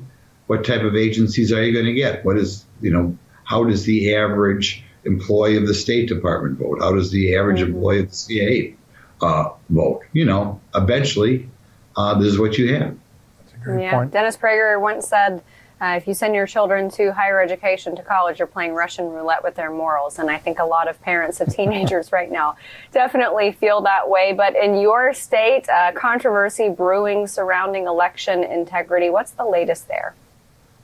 [0.48, 2.24] what type of agencies are you going to get?
[2.24, 6.80] What is you know how does the average employee of the State Department vote?
[6.80, 7.76] How does the average mm-hmm.
[7.76, 8.76] employee of the CIA
[9.22, 10.04] uh, vote?
[10.14, 11.50] You know, eventually,
[11.96, 12.98] uh, this is what you have.
[13.40, 13.92] That's a great yeah.
[13.92, 14.12] point.
[14.12, 15.44] Dennis Prager once said
[15.80, 19.44] uh, if you send your children to higher education, to college, you're playing Russian roulette
[19.44, 20.18] with their morals.
[20.18, 22.58] And I think a lot of parents of teenagers right now
[22.92, 24.34] definitely feel that way.
[24.34, 29.12] But in your state, uh, controversy brewing surrounding election integrity.
[29.12, 30.16] What's the latest there?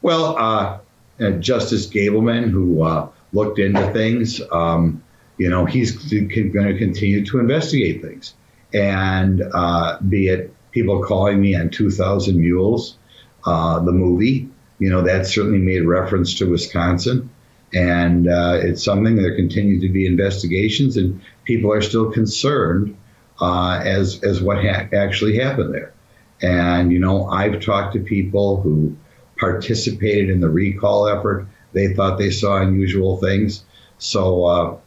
[0.04, 0.80] Well, uh,
[1.20, 5.02] uh Justice Gableman, who uh, looked into things, um,
[5.38, 8.36] you know, he's going to continue to investigate things.
[8.76, 12.98] And uh, be it people calling me on 2,000 mules
[13.44, 14.50] the movie.
[14.84, 17.29] You know, that certainly made reference to Wisconsin.
[17.73, 22.97] And uh, it's something there continue to be investigations, and people are still concerned
[23.39, 25.93] uh, as as what ha- actually happened there.
[26.41, 28.97] And you know, I've talked to people who
[29.39, 31.47] participated in the recall effort.
[31.71, 33.63] They thought they saw unusual things.
[33.99, 34.77] So, uh,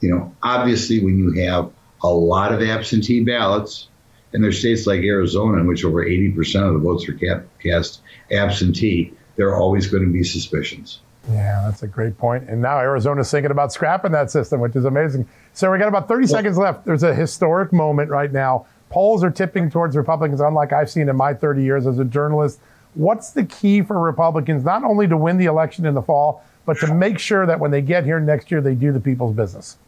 [0.00, 1.70] you know, obviously, when you have
[2.02, 3.88] a lot of absentee ballots,
[4.32, 8.00] and there's states like Arizona in which over 80% of the votes are cast
[8.30, 11.00] absentee, there are always going to be suspicions.
[11.30, 12.48] Yeah, that's a great point.
[12.48, 15.28] And now Arizona's thinking about scrapping that system, which is amazing.
[15.52, 16.84] So we got about 30 well, seconds left.
[16.84, 18.66] There's a historic moment right now.
[18.90, 22.60] Polls are tipping towards Republicans, unlike I've seen in my 30 years as a journalist.
[22.94, 26.78] What's the key for Republicans, not only to win the election in the fall, but
[26.78, 29.78] to make sure that when they get here next year, they do the people's business?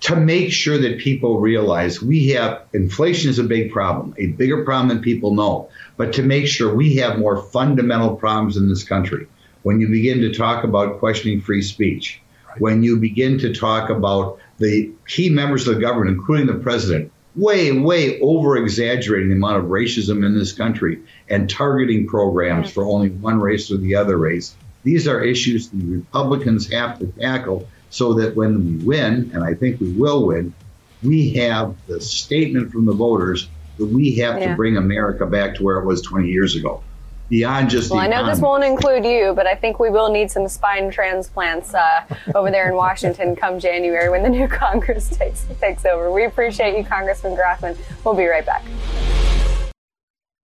[0.00, 4.64] To make sure that people realize we have inflation is a big problem, a bigger
[4.64, 5.68] problem than people know,
[6.00, 9.26] but to make sure we have more fundamental problems in this country
[9.64, 12.58] when you begin to talk about questioning free speech, right.
[12.58, 17.12] when you begin to talk about the key members of the government, including the president,
[17.36, 22.86] way, way over exaggerating the amount of racism in this country and targeting programs for
[22.86, 24.56] only one race or the other race.
[24.84, 29.52] These are issues the Republicans have to tackle so that when we win, and I
[29.52, 30.54] think we will win,
[31.02, 34.50] we have the statement from the voters that we have yeah.
[34.50, 36.82] to bring America back to where it was 20 years ago
[37.30, 37.90] beyond just.
[37.90, 40.90] Well, I know this won't include you, but I think we will need some spine
[40.90, 42.04] transplants uh,
[42.34, 46.12] over there in Washington come January when the new Congress takes takes over.
[46.12, 47.78] We appreciate you, Congressman Grothman.
[48.04, 48.64] We'll be right back.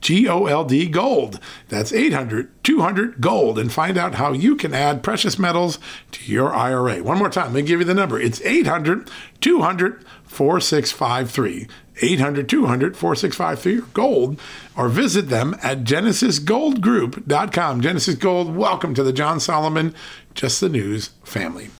[0.00, 1.40] GOLD Gold.
[1.68, 5.78] That's 800 200 Gold and find out how you can add precious metals
[6.12, 7.02] to your IRA.
[7.02, 8.20] One more time, let me give you the number.
[8.20, 11.68] It's 800 200 4653.
[12.02, 14.40] 800 200 4653 gold
[14.76, 17.80] or visit them at genesisgoldgroup.com.
[17.80, 19.94] Genesis Gold, welcome to the John Solomon
[20.34, 21.70] Just the News family.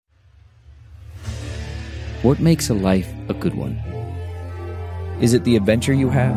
[2.23, 3.77] What makes a life a good one?
[5.21, 6.37] Is it the adventure you have?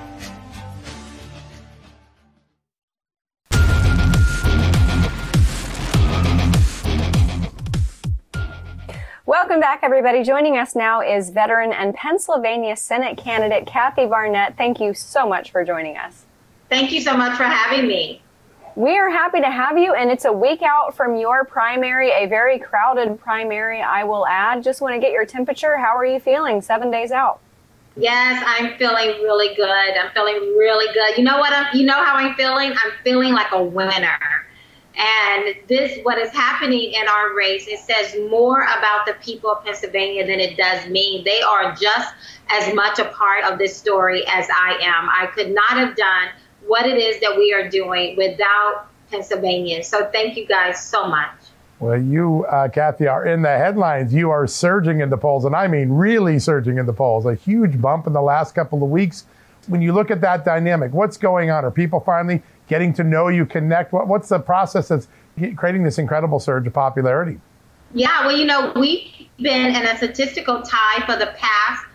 [9.51, 10.23] Welcome back, everybody.
[10.23, 14.55] Joining us now is veteran and Pennsylvania Senate candidate Kathy Barnette.
[14.55, 16.23] Thank you so much for joining us.
[16.69, 18.21] Thank you so much for having me.
[18.77, 22.27] We are happy to have you, and it's a week out from your primary, a
[22.27, 24.63] very crowded primary, I will add.
[24.63, 25.75] Just want to get your temperature.
[25.75, 27.41] How are you feeling seven days out?
[27.97, 29.67] Yes, I'm feeling really good.
[29.67, 31.17] I'm feeling really good.
[31.17, 31.51] You know what?
[31.51, 32.71] I'm, you know how I'm feeling?
[32.71, 34.17] I'm feeling like a winner.
[34.97, 39.63] And this, what is happening in our race, it says more about the people of
[39.63, 41.21] Pennsylvania than it does me.
[41.25, 42.13] They are just
[42.49, 45.09] as much a part of this story as I am.
[45.09, 46.29] I could not have done
[46.67, 49.83] what it is that we are doing without Pennsylvania.
[49.83, 51.31] So thank you guys so much.
[51.79, 54.13] Well, you, uh, Kathy, are in the headlines.
[54.13, 57.25] You are surging in the polls, and I mean really surging in the polls.
[57.25, 59.25] A huge bump in the last couple of weeks.
[59.67, 61.65] When you look at that dynamic, what's going on?
[61.65, 63.93] Are people finally getting to know you, connect?
[63.93, 65.07] What, what's the process that's
[65.55, 67.39] creating this incredible surge of popularity?
[67.93, 71.85] Yeah, well, you know, we've been in a statistical tie for the past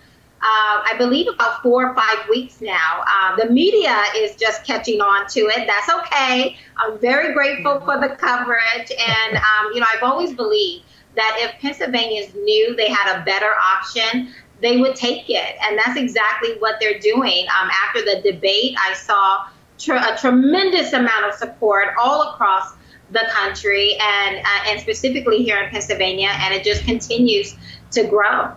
[0.42, 3.02] uh, I believe about four or five weeks now.
[3.04, 5.66] Uh, the media is just catching on to it.
[5.66, 6.56] That's okay.
[6.76, 8.92] I'm very grateful for the coverage.
[8.92, 10.84] And, um, you know, I've always believed
[11.16, 14.28] that if Pennsylvanians knew they had a better option,
[14.60, 15.56] they would take it.
[15.64, 17.46] And that's exactly what they're doing.
[17.58, 19.46] Um, after the debate, I saw
[19.78, 22.72] tr- a tremendous amount of support all across
[23.10, 27.56] the country and uh, and specifically here in Pennsylvania, and it just continues
[27.92, 28.52] to grow.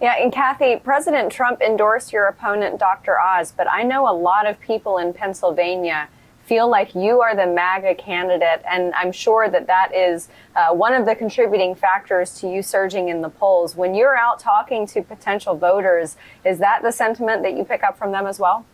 [0.00, 3.20] Yeah, and Kathy, President Trump endorsed your opponent, Dr.
[3.20, 6.08] Oz, but I know a lot of people in Pennsylvania
[6.50, 10.94] feel like you are the MAGA candidate, and I'm sure that that is uh, one
[10.94, 13.76] of the contributing factors to you surging in the polls.
[13.76, 17.98] When you're out talking to potential voters, is that the sentiment that you pick up
[17.98, 18.64] from them as well?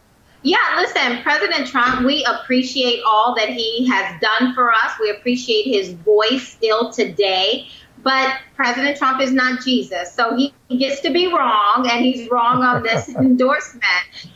[0.46, 4.92] Yeah, listen, President Trump, we appreciate all that he has done for us.
[5.00, 7.66] We appreciate his voice still today.
[8.04, 10.12] But President Trump is not Jesus.
[10.12, 13.82] So he gets to be wrong, and he's wrong on this endorsement.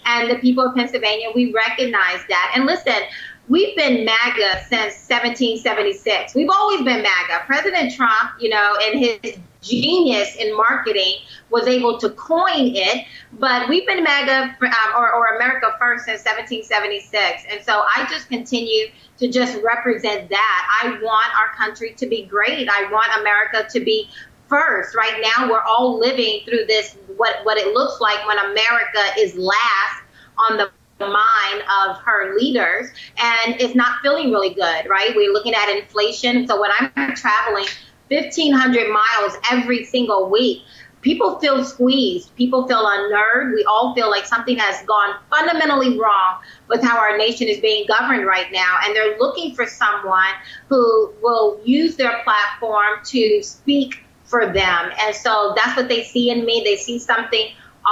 [0.05, 2.55] And the people of Pennsylvania, we recognize that.
[2.57, 3.03] And listen,
[3.51, 6.35] we've been MAGA since 1776.
[6.35, 7.45] We've always been MAGA.
[7.47, 11.17] President Trump, you know, in his genius in marketing
[11.51, 13.07] was able to coin it.
[13.33, 17.45] But we've been MAGA um, or, or America First since 1776.
[17.51, 18.87] And so I just continue
[19.19, 20.83] to just represent that.
[20.83, 22.69] I want our country to be great.
[22.71, 24.09] I want America to be
[24.49, 24.95] first.
[24.95, 29.35] Right now, we're all living through this, what, what it looks like when America is
[29.35, 30.03] last
[30.39, 30.71] on the
[31.01, 35.13] mind of her leaders and it's not feeling really good, right?
[35.15, 36.47] We're looking at inflation.
[36.47, 37.67] So when I'm traveling
[38.09, 40.63] 1,500 miles every single week,
[41.01, 42.35] people feel squeezed.
[42.37, 43.55] People feel unnerved.
[43.55, 47.87] We all feel like something has gone fundamentally wrong with how our nation is being
[47.87, 48.79] governed right now.
[48.85, 50.33] And they're looking for someone
[50.69, 54.91] who will use their platform to speak for them.
[55.01, 56.63] And so that's what they see in me.
[56.65, 57.49] They see something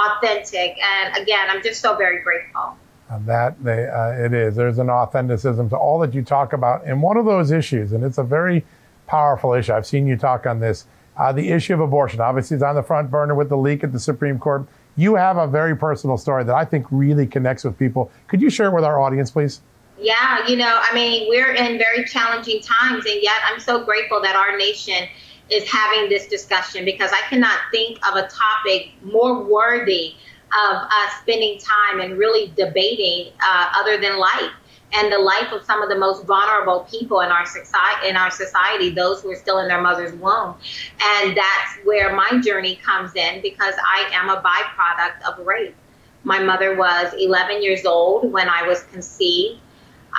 [0.07, 0.77] authentic.
[0.81, 2.77] And again, I'm just so very grateful.
[3.21, 4.55] That they, uh, it is.
[4.55, 6.85] There's an authenticism to all that you talk about.
[6.85, 8.65] And one of those issues, and it's a very
[9.07, 9.73] powerful issue.
[9.73, 10.85] I've seen you talk on this.
[11.17, 13.91] Uh, the issue of abortion, obviously, is on the front burner with the leak at
[13.91, 14.65] the Supreme Court.
[14.95, 18.11] You have a very personal story that I think really connects with people.
[18.27, 19.61] Could you share it with our audience, please?
[19.97, 24.21] Yeah, you know, I mean, we're in very challenging times, and yet I'm so grateful
[24.21, 25.09] that our nation
[25.49, 30.13] is having this discussion because I cannot think of a topic more worthy
[30.53, 34.51] of us spending time and really debating uh, other than life
[34.93, 38.31] and the life of some of the most vulnerable people in our society in our
[38.31, 40.55] society those who are still in their mother's womb.
[41.01, 45.75] And that's where my journey comes in because i am a byproduct of rape.
[46.23, 49.59] My mother was 11 years old when i was conceived.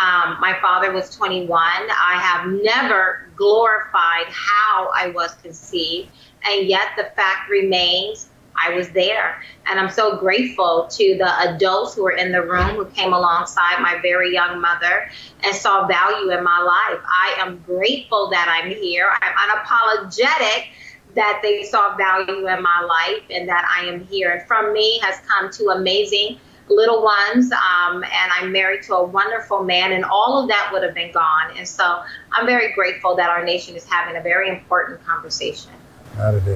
[0.01, 6.11] Um, my father was 21 i have never glorified how i was conceived
[6.45, 8.29] and yet the fact remains
[8.63, 9.41] I was there.
[9.67, 13.81] And I'm so grateful to the adults who were in the room who came alongside
[13.81, 15.09] my very young mother
[15.45, 17.03] and saw value in my life.
[17.07, 19.11] I am grateful that I'm here.
[19.21, 20.67] I'm unapologetic
[21.15, 24.31] that they saw value in my life and that I am here.
[24.31, 26.39] And from me has come two amazing
[26.69, 30.85] little ones, um, and I'm married to a wonderful man, and all of that would
[30.85, 31.57] have been gone.
[31.57, 32.03] And so
[32.33, 35.73] I'm very grateful that our nation is having a very important conversation.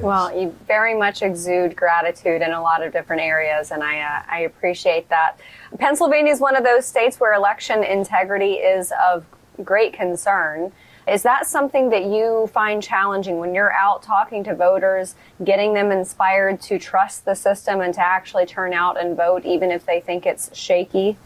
[0.01, 4.23] Well, you very much exude gratitude in a lot of different areas, and I, uh,
[4.29, 5.39] I appreciate that.
[5.79, 9.25] Pennsylvania is one of those states where election integrity is of
[9.63, 10.71] great concern.
[11.07, 15.13] Is that something that you find challenging when you're out talking to voters,
[15.43, 19.69] getting them inspired to trust the system and to actually turn out and vote, even
[19.69, 21.17] if they think it's shaky?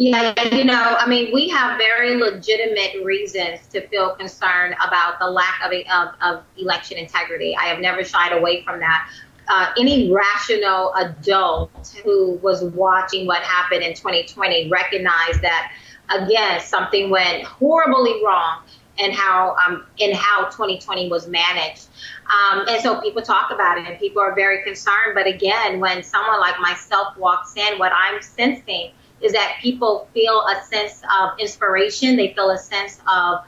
[0.00, 5.26] Yeah, you know, I mean, we have very legitimate reasons to feel concerned about the
[5.26, 7.54] lack of, of, of election integrity.
[7.54, 9.10] I have never shied away from that.
[9.46, 15.70] Uh, any rational adult who was watching what happened in 2020 recognized that,
[16.08, 18.62] again, something went horribly wrong
[18.98, 21.88] and how um, in how 2020 was managed.
[22.32, 25.12] Um, and so people talk about it and people are very concerned.
[25.12, 30.44] But again, when someone like myself walks in, what I'm sensing is that people feel
[30.46, 32.16] a sense of inspiration.
[32.16, 33.44] They feel a sense of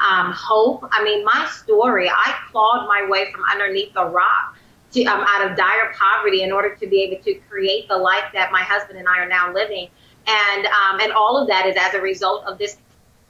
[0.00, 0.86] um, hope.
[0.90, 4.56] I mean, my story, I clawed my way from underneath the rock
[4.92, 8.24] to, um, out of dire poverty in order to be able to create the life
[8.32, 9.88] that my husband and I are now living.
[10.26, 12.76] And, um, and all of that is as a result of this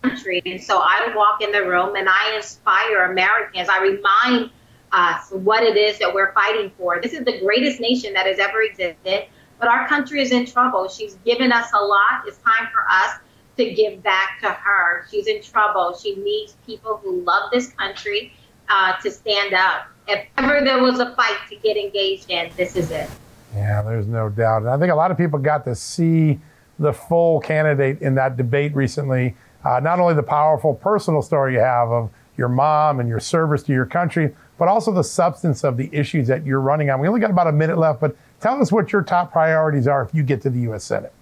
[0.02, 0.42] country.
[0.46, 3.68] And so I walk in the room and I inspire Americans.
[3.68, 4.50] I remind
[4.92, 7.00] us what it is that we're fighting for.
[7.00, 9.26] This is the greatest nation that has ever existed.
[9.58, 10.88] But our country is in trouble.
[10.88, 12.22] She's given us a lot.
[12.26, 13.18] It's time for us
[13.56, 15.06] to give back to her.
[15.10, 15.96] She's in trouble.
[16.00, 18.32] She needs people who love this country
[18.68, 19.86] uh, to stand up.
[20.06, 23.08] If ever there was a fight to get engaged in, this is it.
[23.54, 24.62] Yeah, there's no doubt.
[24.62, 26.40] And I think a lot of people got to see
[26.78, 29.36] the full candidate in that debate recently.
[29.64, 33.62] Uh, not only the powerful personal story you have of your mom and your service
[33.62, 37.00] to your country, but also the substance of the issues that you're running on.
[37.00, 40.02] We only got about a minute left, but Tell us what your top priorities are
[40.02, 40.84] if you get to the U.S.
[40.84, 41.14] Senate.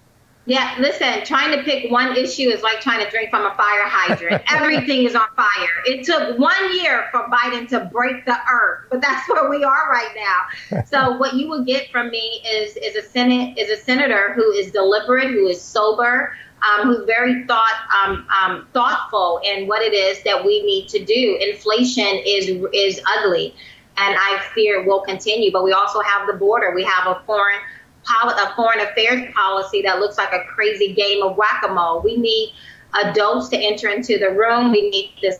[0.45, 3.85] Yeah, listen, trying to pick one issue is like trying to drink from a fire
[3.85, 4.43] hydrant.
[4.51, 5.69] Everything is on fire.
[5.85, 9.89] It took one year for Biden to break the earth, but that's where we are
[9.89, 10.81] right now.
[10.85, 14.51] so what you will get from me is is a senate is a senator who
[14.51, 19.93] is deliberate, who is sober, um, who's very thought um, um, thoughtful in what it
[19.93, 21.39] is that we need to do.
[21.39, 23.55] Inflation is is ugly,
[23.97, 25.51] and I fear will continue.
[25.51, 26.73] But we also have the border.
[26.73, 27.59] We have a foreign
[28.05, 32.01] a foreign affairs policy that looks like a crazy game of whack-a-mole.
[32.01, 32.53] We need
[33.01, 34.71] adults to enter into the room.
[34.71, 35.37] We need the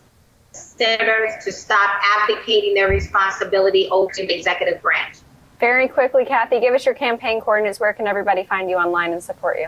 [0.54, 5.18] senators to stop abdicating their responsibility over to the executive branch.
[5.60, 7.80] Very quickly, Kathy, give us your campaign coordinates.
[7.80, 9.68] Where can everybody find you online and support you?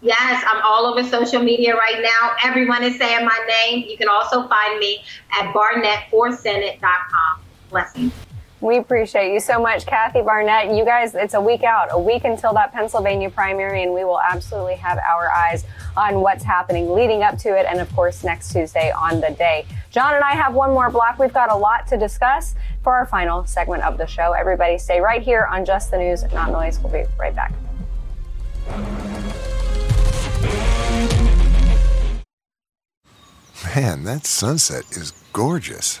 [0.00, 2.36] Yes, I'm all over social media right now.
[2.44, 3.84] Everyone is saying my name.
[3.88, 5.02] You can also find me
[5.32, 7.40] at barnett4senate.com.
[7.70, 8.12] Blessings.
[8.60, 10.76] We appreciate you so much, Kathy Barnette.
[10.76, 14.20] You guys, it's a week out, a week until that Pennsylvania primary, and we will
[14.20, 15.64] absolutely have our eyes
[15.96, 19.64] on what's happening leading up to it, and of course, next Tuesday on the day.
[19.90, 21.20] John and I have one more block.
[21.20, 24.32] We've got a lot to discuss for our final segment of the show.
[24.32, 26.80] Everybody stay right here on Just the News, Not Noise.
[26.80, 27.52] We'll be right back.
[33.76, 36.00] Man, that sunset is gorgeous.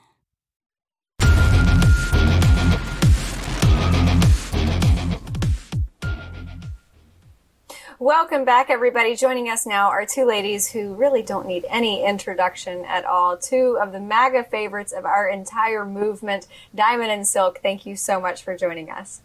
[8.01, 9.15] Welcome back, everybody.
[9.15, 13.37] Joining us now are two ladies who really don't need any introduction at all.
[13.37, 17.59] Two of the MAGA favorites of our entire movement, Diamond and Silk.
[17.61, 19.21] Thank you so much for joining us.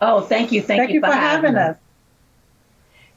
[0.00, 0.62] Oh, thank you.
[0.62, 1.76] Thank, thank you, you, for, having us.
[1.76, 1.82] us.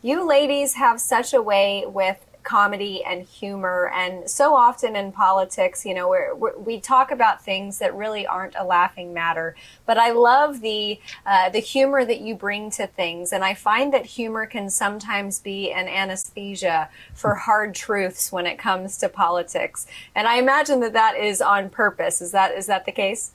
[0.03, 3.91] You ladies have such a way with comedy and humor.
[3.93, 8.56] And so often in politics, you know, we're, we talk about things that really aren't
[8.56, 9.56] a laughing matter.
[9.86, 13.93] But I love the uh, the humor that you bring to things, and I find
[13.93, 19.88] that humor can sometimes be an anesthesia for hard truths when it comes to politics.
[20.16, 22.22] And I imagine that that is on purpose.
[22.22, 23.32] Is that is that the case?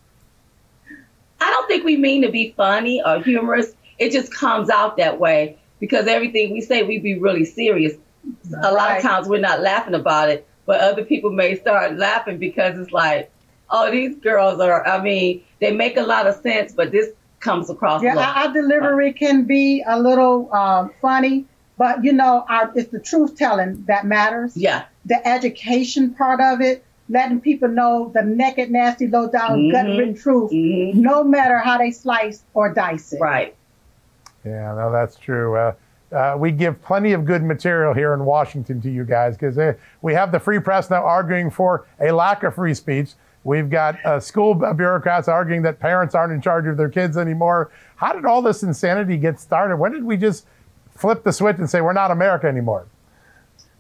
[1.40, 3.74] I don't think we mean to be funny or humorous.
[3.98, 7.94] It just comes out that way because everything we say, we be really serious
[8.62, 12.38] a lot of times we're not laughing about it, but other people may start laughing
[12.38, 13.30] because it's like,
[13.70, 17.10] oh, these girls are, I mean, they make a lot of sense, but this
[17.40, 18.02] comes across.
[18.02, 21.46] Yeah, our, our delivery can be a little um, funny,
[21.78, 24.56] but you know, our, it's the truth telling that matters.
[24.56, 24.84] Yeah.
[25.06, 29.72] The education part of it, letting people know the naked, nasty, low down, mm-hmm.
[29.72, 31.00] gut written truth, mm-hmm.
[31.00, 33.20] no matter how they slice or dice it.
[33.20, 33.56] Right.
[34.44, 35.56] Yeah, no, that's true.
[35.56, 35.72] Uh,
[36.12, 39.74] uh, we give plenty of good material here in Washington to you guys because uh,
[40.02, 43.12] we have the free press now arguing for a lack of free speech.
[43.44, 47.70] We've got uh, school bureaucrats arguing that parents aren't in charge of their kids anymore.
[47.96, 49.76] How did all this insanity get started?
[49.76, 50.46] When did we just
[50.90, 52.86] flip the switch and say we're not America anymore?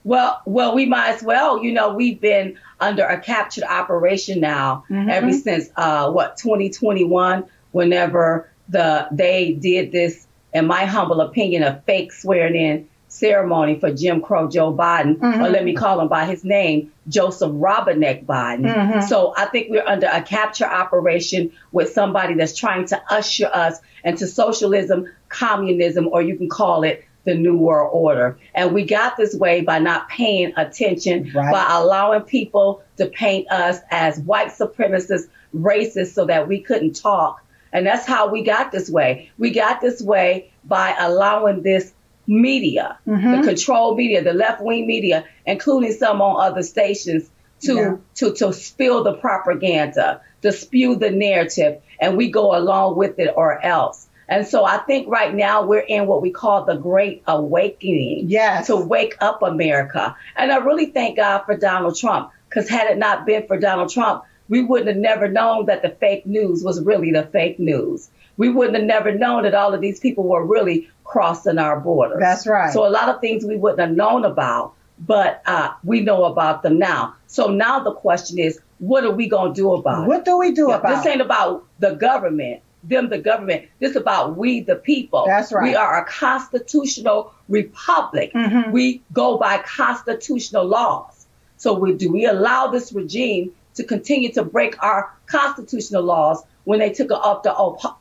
[0.04, 1.62] Well, well, we might as well.
[1.62, 5.10] You know, we've been under a captured operation now mm-hmm.
[5.10, 7.44] ever since uh, what 2021.
[7.72, 13.92] Whenever the they did this in my humble opinion, a fake swearing in ceremony for
[13.92, 15.42] Jim Crow Joe Biden, mm-hmm.
[15.42, 18.66] or let me call him by his name, Joseph Robinette Biden.
[18.66, 19.00] Mm-hmm.
[19.02, 23.78] So I think we're under a capture operation with somebody that's trying to usher us
[24.04, 28.38] into socialism, communism, or you can call it the New World Order.
[28.54, 31.52] And we got this way by not paying attention, right.
[31.52, 37.44] by allowing people to paint us as white supremacists, racists, so that we couldn't talk
[37.72, 39.30] and that's how we got this way.
[39.38, 41.92] We got this way by allowing this
[42.26, 43.40] media, mm-hmm.
[43.40, 47.96] the control media, the left wing media, including some on other stations, to, yeah.
[48.14, 53.32] to, to spill the propaganda, to spew the narrative, and we go along with it
[53.36, 54.08] or else.
[54.28, 58.68] And so I think right now we're in what we call the great awakening yes.
[58.68, 60.16] to wake up America.
[60.36, 62.30] And I really thank God for Donald Trump.
[62.48, 65.88] Because had it not been for Donald Trump, we wouldn't have never known that the
[65.88, 68.10] fake news was really the fake news.
[68.36, 72.18] We wouldn't have never known that all of these people were really crossing our borders.
[72.20, 72.72] That's right.
[72.72, 76.62] So a lot of things we wouldn't have known about, but uh, we know about
[76.62, 77.14] them now.
[77.28, 80.08] So now the question is, what are we going to do about it?
[80.08, 80.96] What do we do about it?
[80.96, 83.68] This ain't about the government, them the government.
[83.78, 85.24] This is about we the people.
[85.26, 85.62] That's right.
[85.62, 88.32] We are a constitutional republic.
[88.32, 88.72] Mm-hmm.
[88.72, 91.26] We go by constitutional laws.
[91.56, 96.78] So we, do we allow this regime to continue to break our constitutional laws when
[96.78, 97.54] they took an oath to,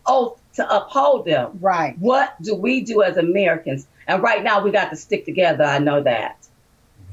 [0.06, 1.58] oath to uphold them?
[1.62, 1.98] Right.
[2.00, 3.88] What do we do as Americans?
[4.08, 5.64] And right now we got to stick together.
[5.64, 6.38] I know that.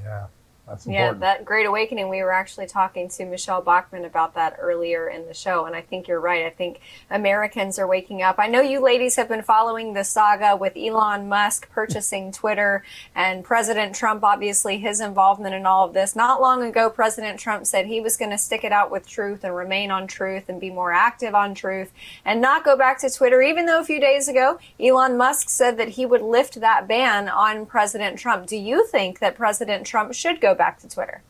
[0.03, 0.27] Yeah.
[0.67, 5.09] That's yeah, that Great Awakening, we were actually talking to Michele Bachmann about that earlier
[5.09, 5.65] in the show.
[5.65, 6.45] And I think you're right.
[6.45, 8.35] I think Americans are waking up.
[8.39, 12.83] I know you ladies have been following the saga with Elon Musk purchasing Twitter
[13.15, 16.17] and President Trump, obviously, his involvement in all of this.
[16.17, 19.45] Not long ago, President Trump said he was going to stick it out with truth
[19.45, 21.93] and remain on truth and be more active on truth
[22.25, 25.77] and not go back to Twitter, even though a few days ago, Elon Musk said
[25.77, 28.49] that he would lift that ban on President Trump.
[28.49, 31.23] Do you think that President Trump should go back to Twitter?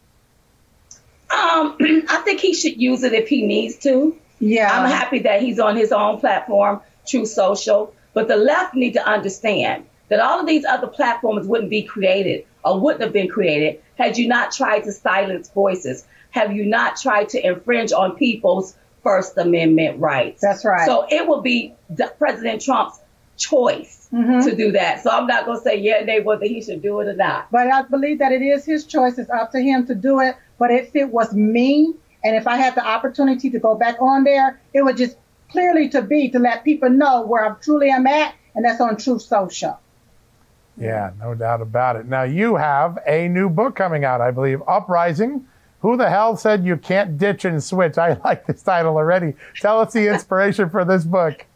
[1.30, 1.76] Um,
[2.08, 4.16] I think he should use it if he needs to.
[4.38, 4.70] Yeah.
[4.70, 7.94] I'm happy that he's on his own platform, Truth Social.
[8.12, 12.46] But the left need to understand that all of these other platforms wouldn't be created
[12.64, 16.06] or wouldn't have been created had you not tried to silence voices.
[16.30, 20.40] Have you not tried to infringe on people's First Amendment rights?
[20.42, 20.86] That's right.
[20.86, 21.74] So it will be
[22.18, 23.00] President Trump's
[23.37, 24.49] choice mm-hmm.
[24.49, 25.03] to do that.
[25.03, 27.51] So I'm not going to say yeah, nay, whether he should do it or not.
[27.51, 29.18] But I believe that it is his choice.
[29.18, 30.37] It's up to him to do it.
[30.59, 34.24] But if it was me, and if I had the opportunity to go back on
[34.24, 35.16] there, it would just
[35.51, 38.97] clearly to be to let people know where I truly am at, and that's on
[38.97, 39.78] Truth Social.
[40.78, 42.07] Yeah, no doubt about it.
[42.07, 45.47] Now you have a new book coming out, I believe, Uprising.
[45.80, 47.97] Who the hell said you can't ditch and switch?
[47.97, 49.34] I like this title already.
[49.61, 51.47] Tell us the inspiration for this book.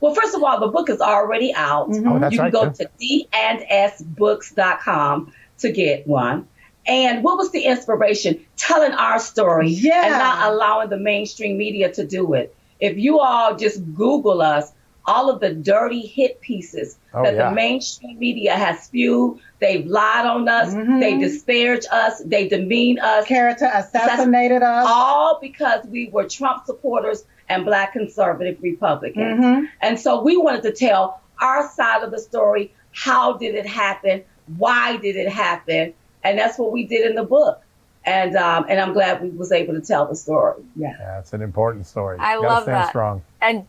[0.00, 1.90] Well, first of all, the book is already out.
[1.90, 2.08] Mm-hmm.
[2.08, 2.70] Oh, you can right, go yeah.
[2.70, 2.90] to
[3.32, 6.48] dandsbooks.com to get one.
[6.86, 8.44] And what was the inspiration?
[8.56, 10.06] Telling our story yeah.
[10.06, 12.54] and not allowing the mainstream media to do it.
[12.80, 14.72] If you all just Google us,
[15.04, 17.48] all of the dirty hit pieces oh, that yeah.
[17.48, 21.00] the mainstream media has spewed, they've lied on us, mm-hmm.
[21.00, 27.24] they disparage us, they demean us, character assassinated us, all because we were Trump supporters
[27.48, 29.40] and black conservative Republicans.
[29.40, 29.64] Mm-hmm.
[29.80, 32.72] And so we wanted to tell our side of the story.
[32.92, 34.24] How did it happen?
[34.56, 35.94] Why did it happen?
[36.24, 37.62] And that's what we did in the book.
[38.04, 40.62] And um, and I'm glad we was able to tell the story.
[40.76, 42.18] Yeah, yeah it's an important story.
[42.18, 42.88] I you love stand that.
[42.88, 43.22] Strong.
[43.40, 43.66] And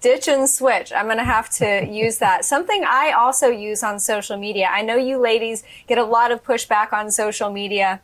[0.00, 0.92] ditch and switch.
[0.92, 2.44] I'm going to have to use that.
[2.44, 4.68] Something I also use on social media.
[4.70, 8.00] I know you ladies get a lot of pushback on social media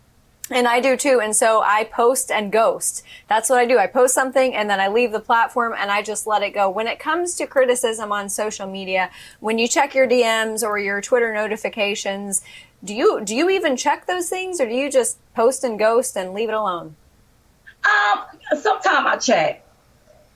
[0.50, 1.20] and I do too.
[1.22, 3.02] And so I post and ghost.
[3.28, 3.78] That's what I do.
[3.78, 6.68] I post something and then I leave the platform and I just let it go.
[6.68, 11.00] When it comes to criticism on social media, when you check your DMs or your
[11.00, 12.42] Twitter notifications,
[12.82, 16.16] do you do you even check those things or do you just post and ghost
[16.16, 16.96] and leave it alone?
[17.84, 18.24] Um,
[18.58, 19.64] sometimes I check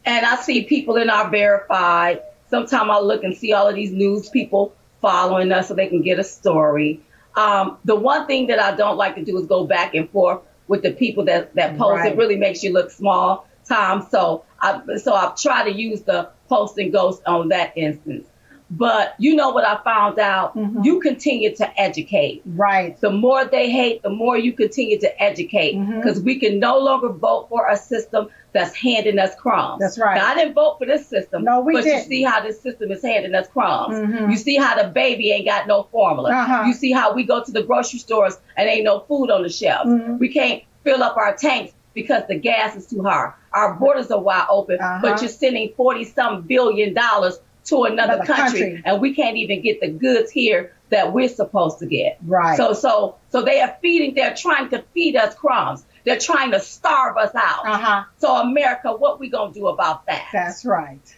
[0.04, 2.22] and I see people in our verified.
[2.50, 6.02] Sometimes I look and see all of these news people following us so they can
[6.02, 7.00] get a story.
[7.36, 10.40] Um, the one thing that I don't like to do is go back and forth
[10.68, 11.96] with the people that, that post.
[12.00, 12.12] Right.
[12.12, 14.06] It really makes you look small time.
[14.10, 18.26] So I so I try to use the post and ghost on that instance.
[18.70, 20.56] But you know what I found out?
[20.56, 20.82] Mm-hmm.
[20.84, 22.42] You continue to educate.
[22.46, 22.98] right.
[23.00, 25.74] The more they hate, the more you continue to educate.
[25.76, 25.96] Mhm.
[26.02, 29.80] Because we can no longer vote for a system that's handing us crumbs.
[29.80, 30.14] That's right.
[30.16, 31.42] Now, I didn't vote for this system.
[31.44, 32.04] No, we but didn't.
[32.04, 33.94] you see how this system is handing us crumbs.
[33.96, 34.30] Mhm.
[34.30, 36.30] You see how the baby ain't got no formula.
[36.32, 36.62] Uh-huh.
[36.66, 39.48] You see how we go to the grocery stores and ain't no food on the
[39.50, 39.90] shelves.
[39.90, 40.18] Mhm.
[40.20, 43.32] We can't fill up our tanks because the gas is too high.
[43.52, 44.98] Our borders are wide open, Uh-huh.
[45.02, 48.82] but you're sending 40 some billion dollars to another, Another country, country.
[48.84, 52.18] and we can't even get the goods here that we're supposed to get.
[52.26, 52.56] Right.
[52.56, 55.84] So so so they are feeding, they're trying to feed us crumbs.
[56.04, 57.66] They're trying to starve us out.
[57.66, 58.04] Uh-huh.
[58.18, 60.26] So America, what we gonna do about that?
[60.32, 61.16] That's right.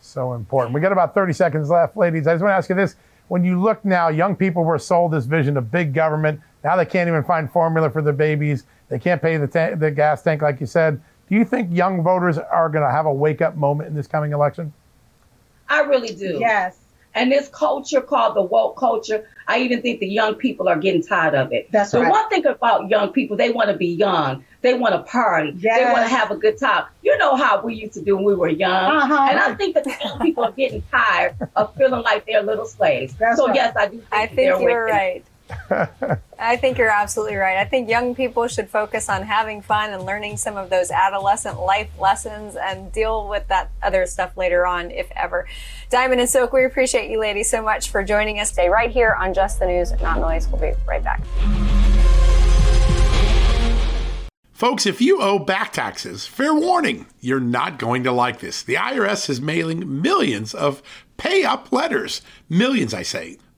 [0.00, 0.74] So important.
[0.74, 2.26] We got about 30 seconds left, ladies.
[2.26, 2.96] I just want to ask you this.
[3.28, 6.40] When you look now, young people were sold this vision of big government.
[6.62, 8.64] Now they can't even find formula for their babies.
[8.88, 11.00] They can't pay the, ta- the gas tank, like you said.
[11.28, 14.06] Do you think young voters are going to have a wake up moment in this
[14.06, 14.72] coming election?
[15.68, 16.38] I really do.
[16.38, 16.78] Yes.
[17.16, 21.02] And this culture called the woke culture, I even think the young people are getting
[21.02, 21.72] tired of it.
[21.72, 22.10] That's the right.
[22.10, 24.44] one thing about young people, they want to be young.
[24.60, 25.52] They want to party.
[25.52, 26.84] They want to have a good time.
[27.02, 28.96] You know how we used to do when we were young.
[28.96, 29.28] Uh-huh.
[29.30, 32.66] And I think that the young people are getting tired of feeling like they're little
[32.66, 33.14] slaves.
[33.14, 33.54] That's so right.
[33.54, 35.22] yes, I do think, I that think they're you're right.
[35.22, 35.28] up.
[36.38, 37.56] I think you're absolutely right.
[37.56, 41.60] I think young people should focus on having fun and learning some of those adolescent
[41.60, 45.46] life lessons and deal with that other stuff later on, if ever.
[45.90, 49.14] Diamond and Silk, we appreciate you ladies so much for joining us today right here
[49.14, 50.48] on Just the News, Not Noise.
[50.48, 51.22] We'll be right back.
[54.52, 58.62] Folks, if you owe back taxes, fair warning, you're not going to like this.
[58.62, 60.82] The IRS is mailing millions of
[61.18, 62.22] pay up letters.
[62.48, 63.36] Millions, I say.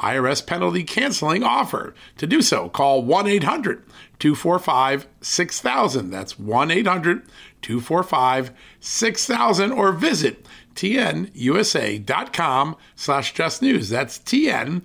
[0.00, 1.94] IRS penalty canceling offer.
[2.18, 3.82] To do so, call 1 800
[4.18, 6.10] 245 6000.
[6.10, 7.22] That's 1 800
[7.62, 13.88] 245 6000 or visit tnusa.com slash just news.
[13.88, 14.82] That's tnusa.com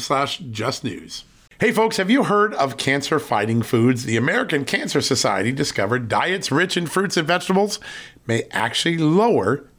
[0.00, 1.24] slash just news.
[1.58, 4.04] Hey folks, have you heard of cancer fighting foods?
[4.04, 7.80] The American Cancer Society discovered diets rich in fruits and vegetables
[8.26, 9.64] may actually lower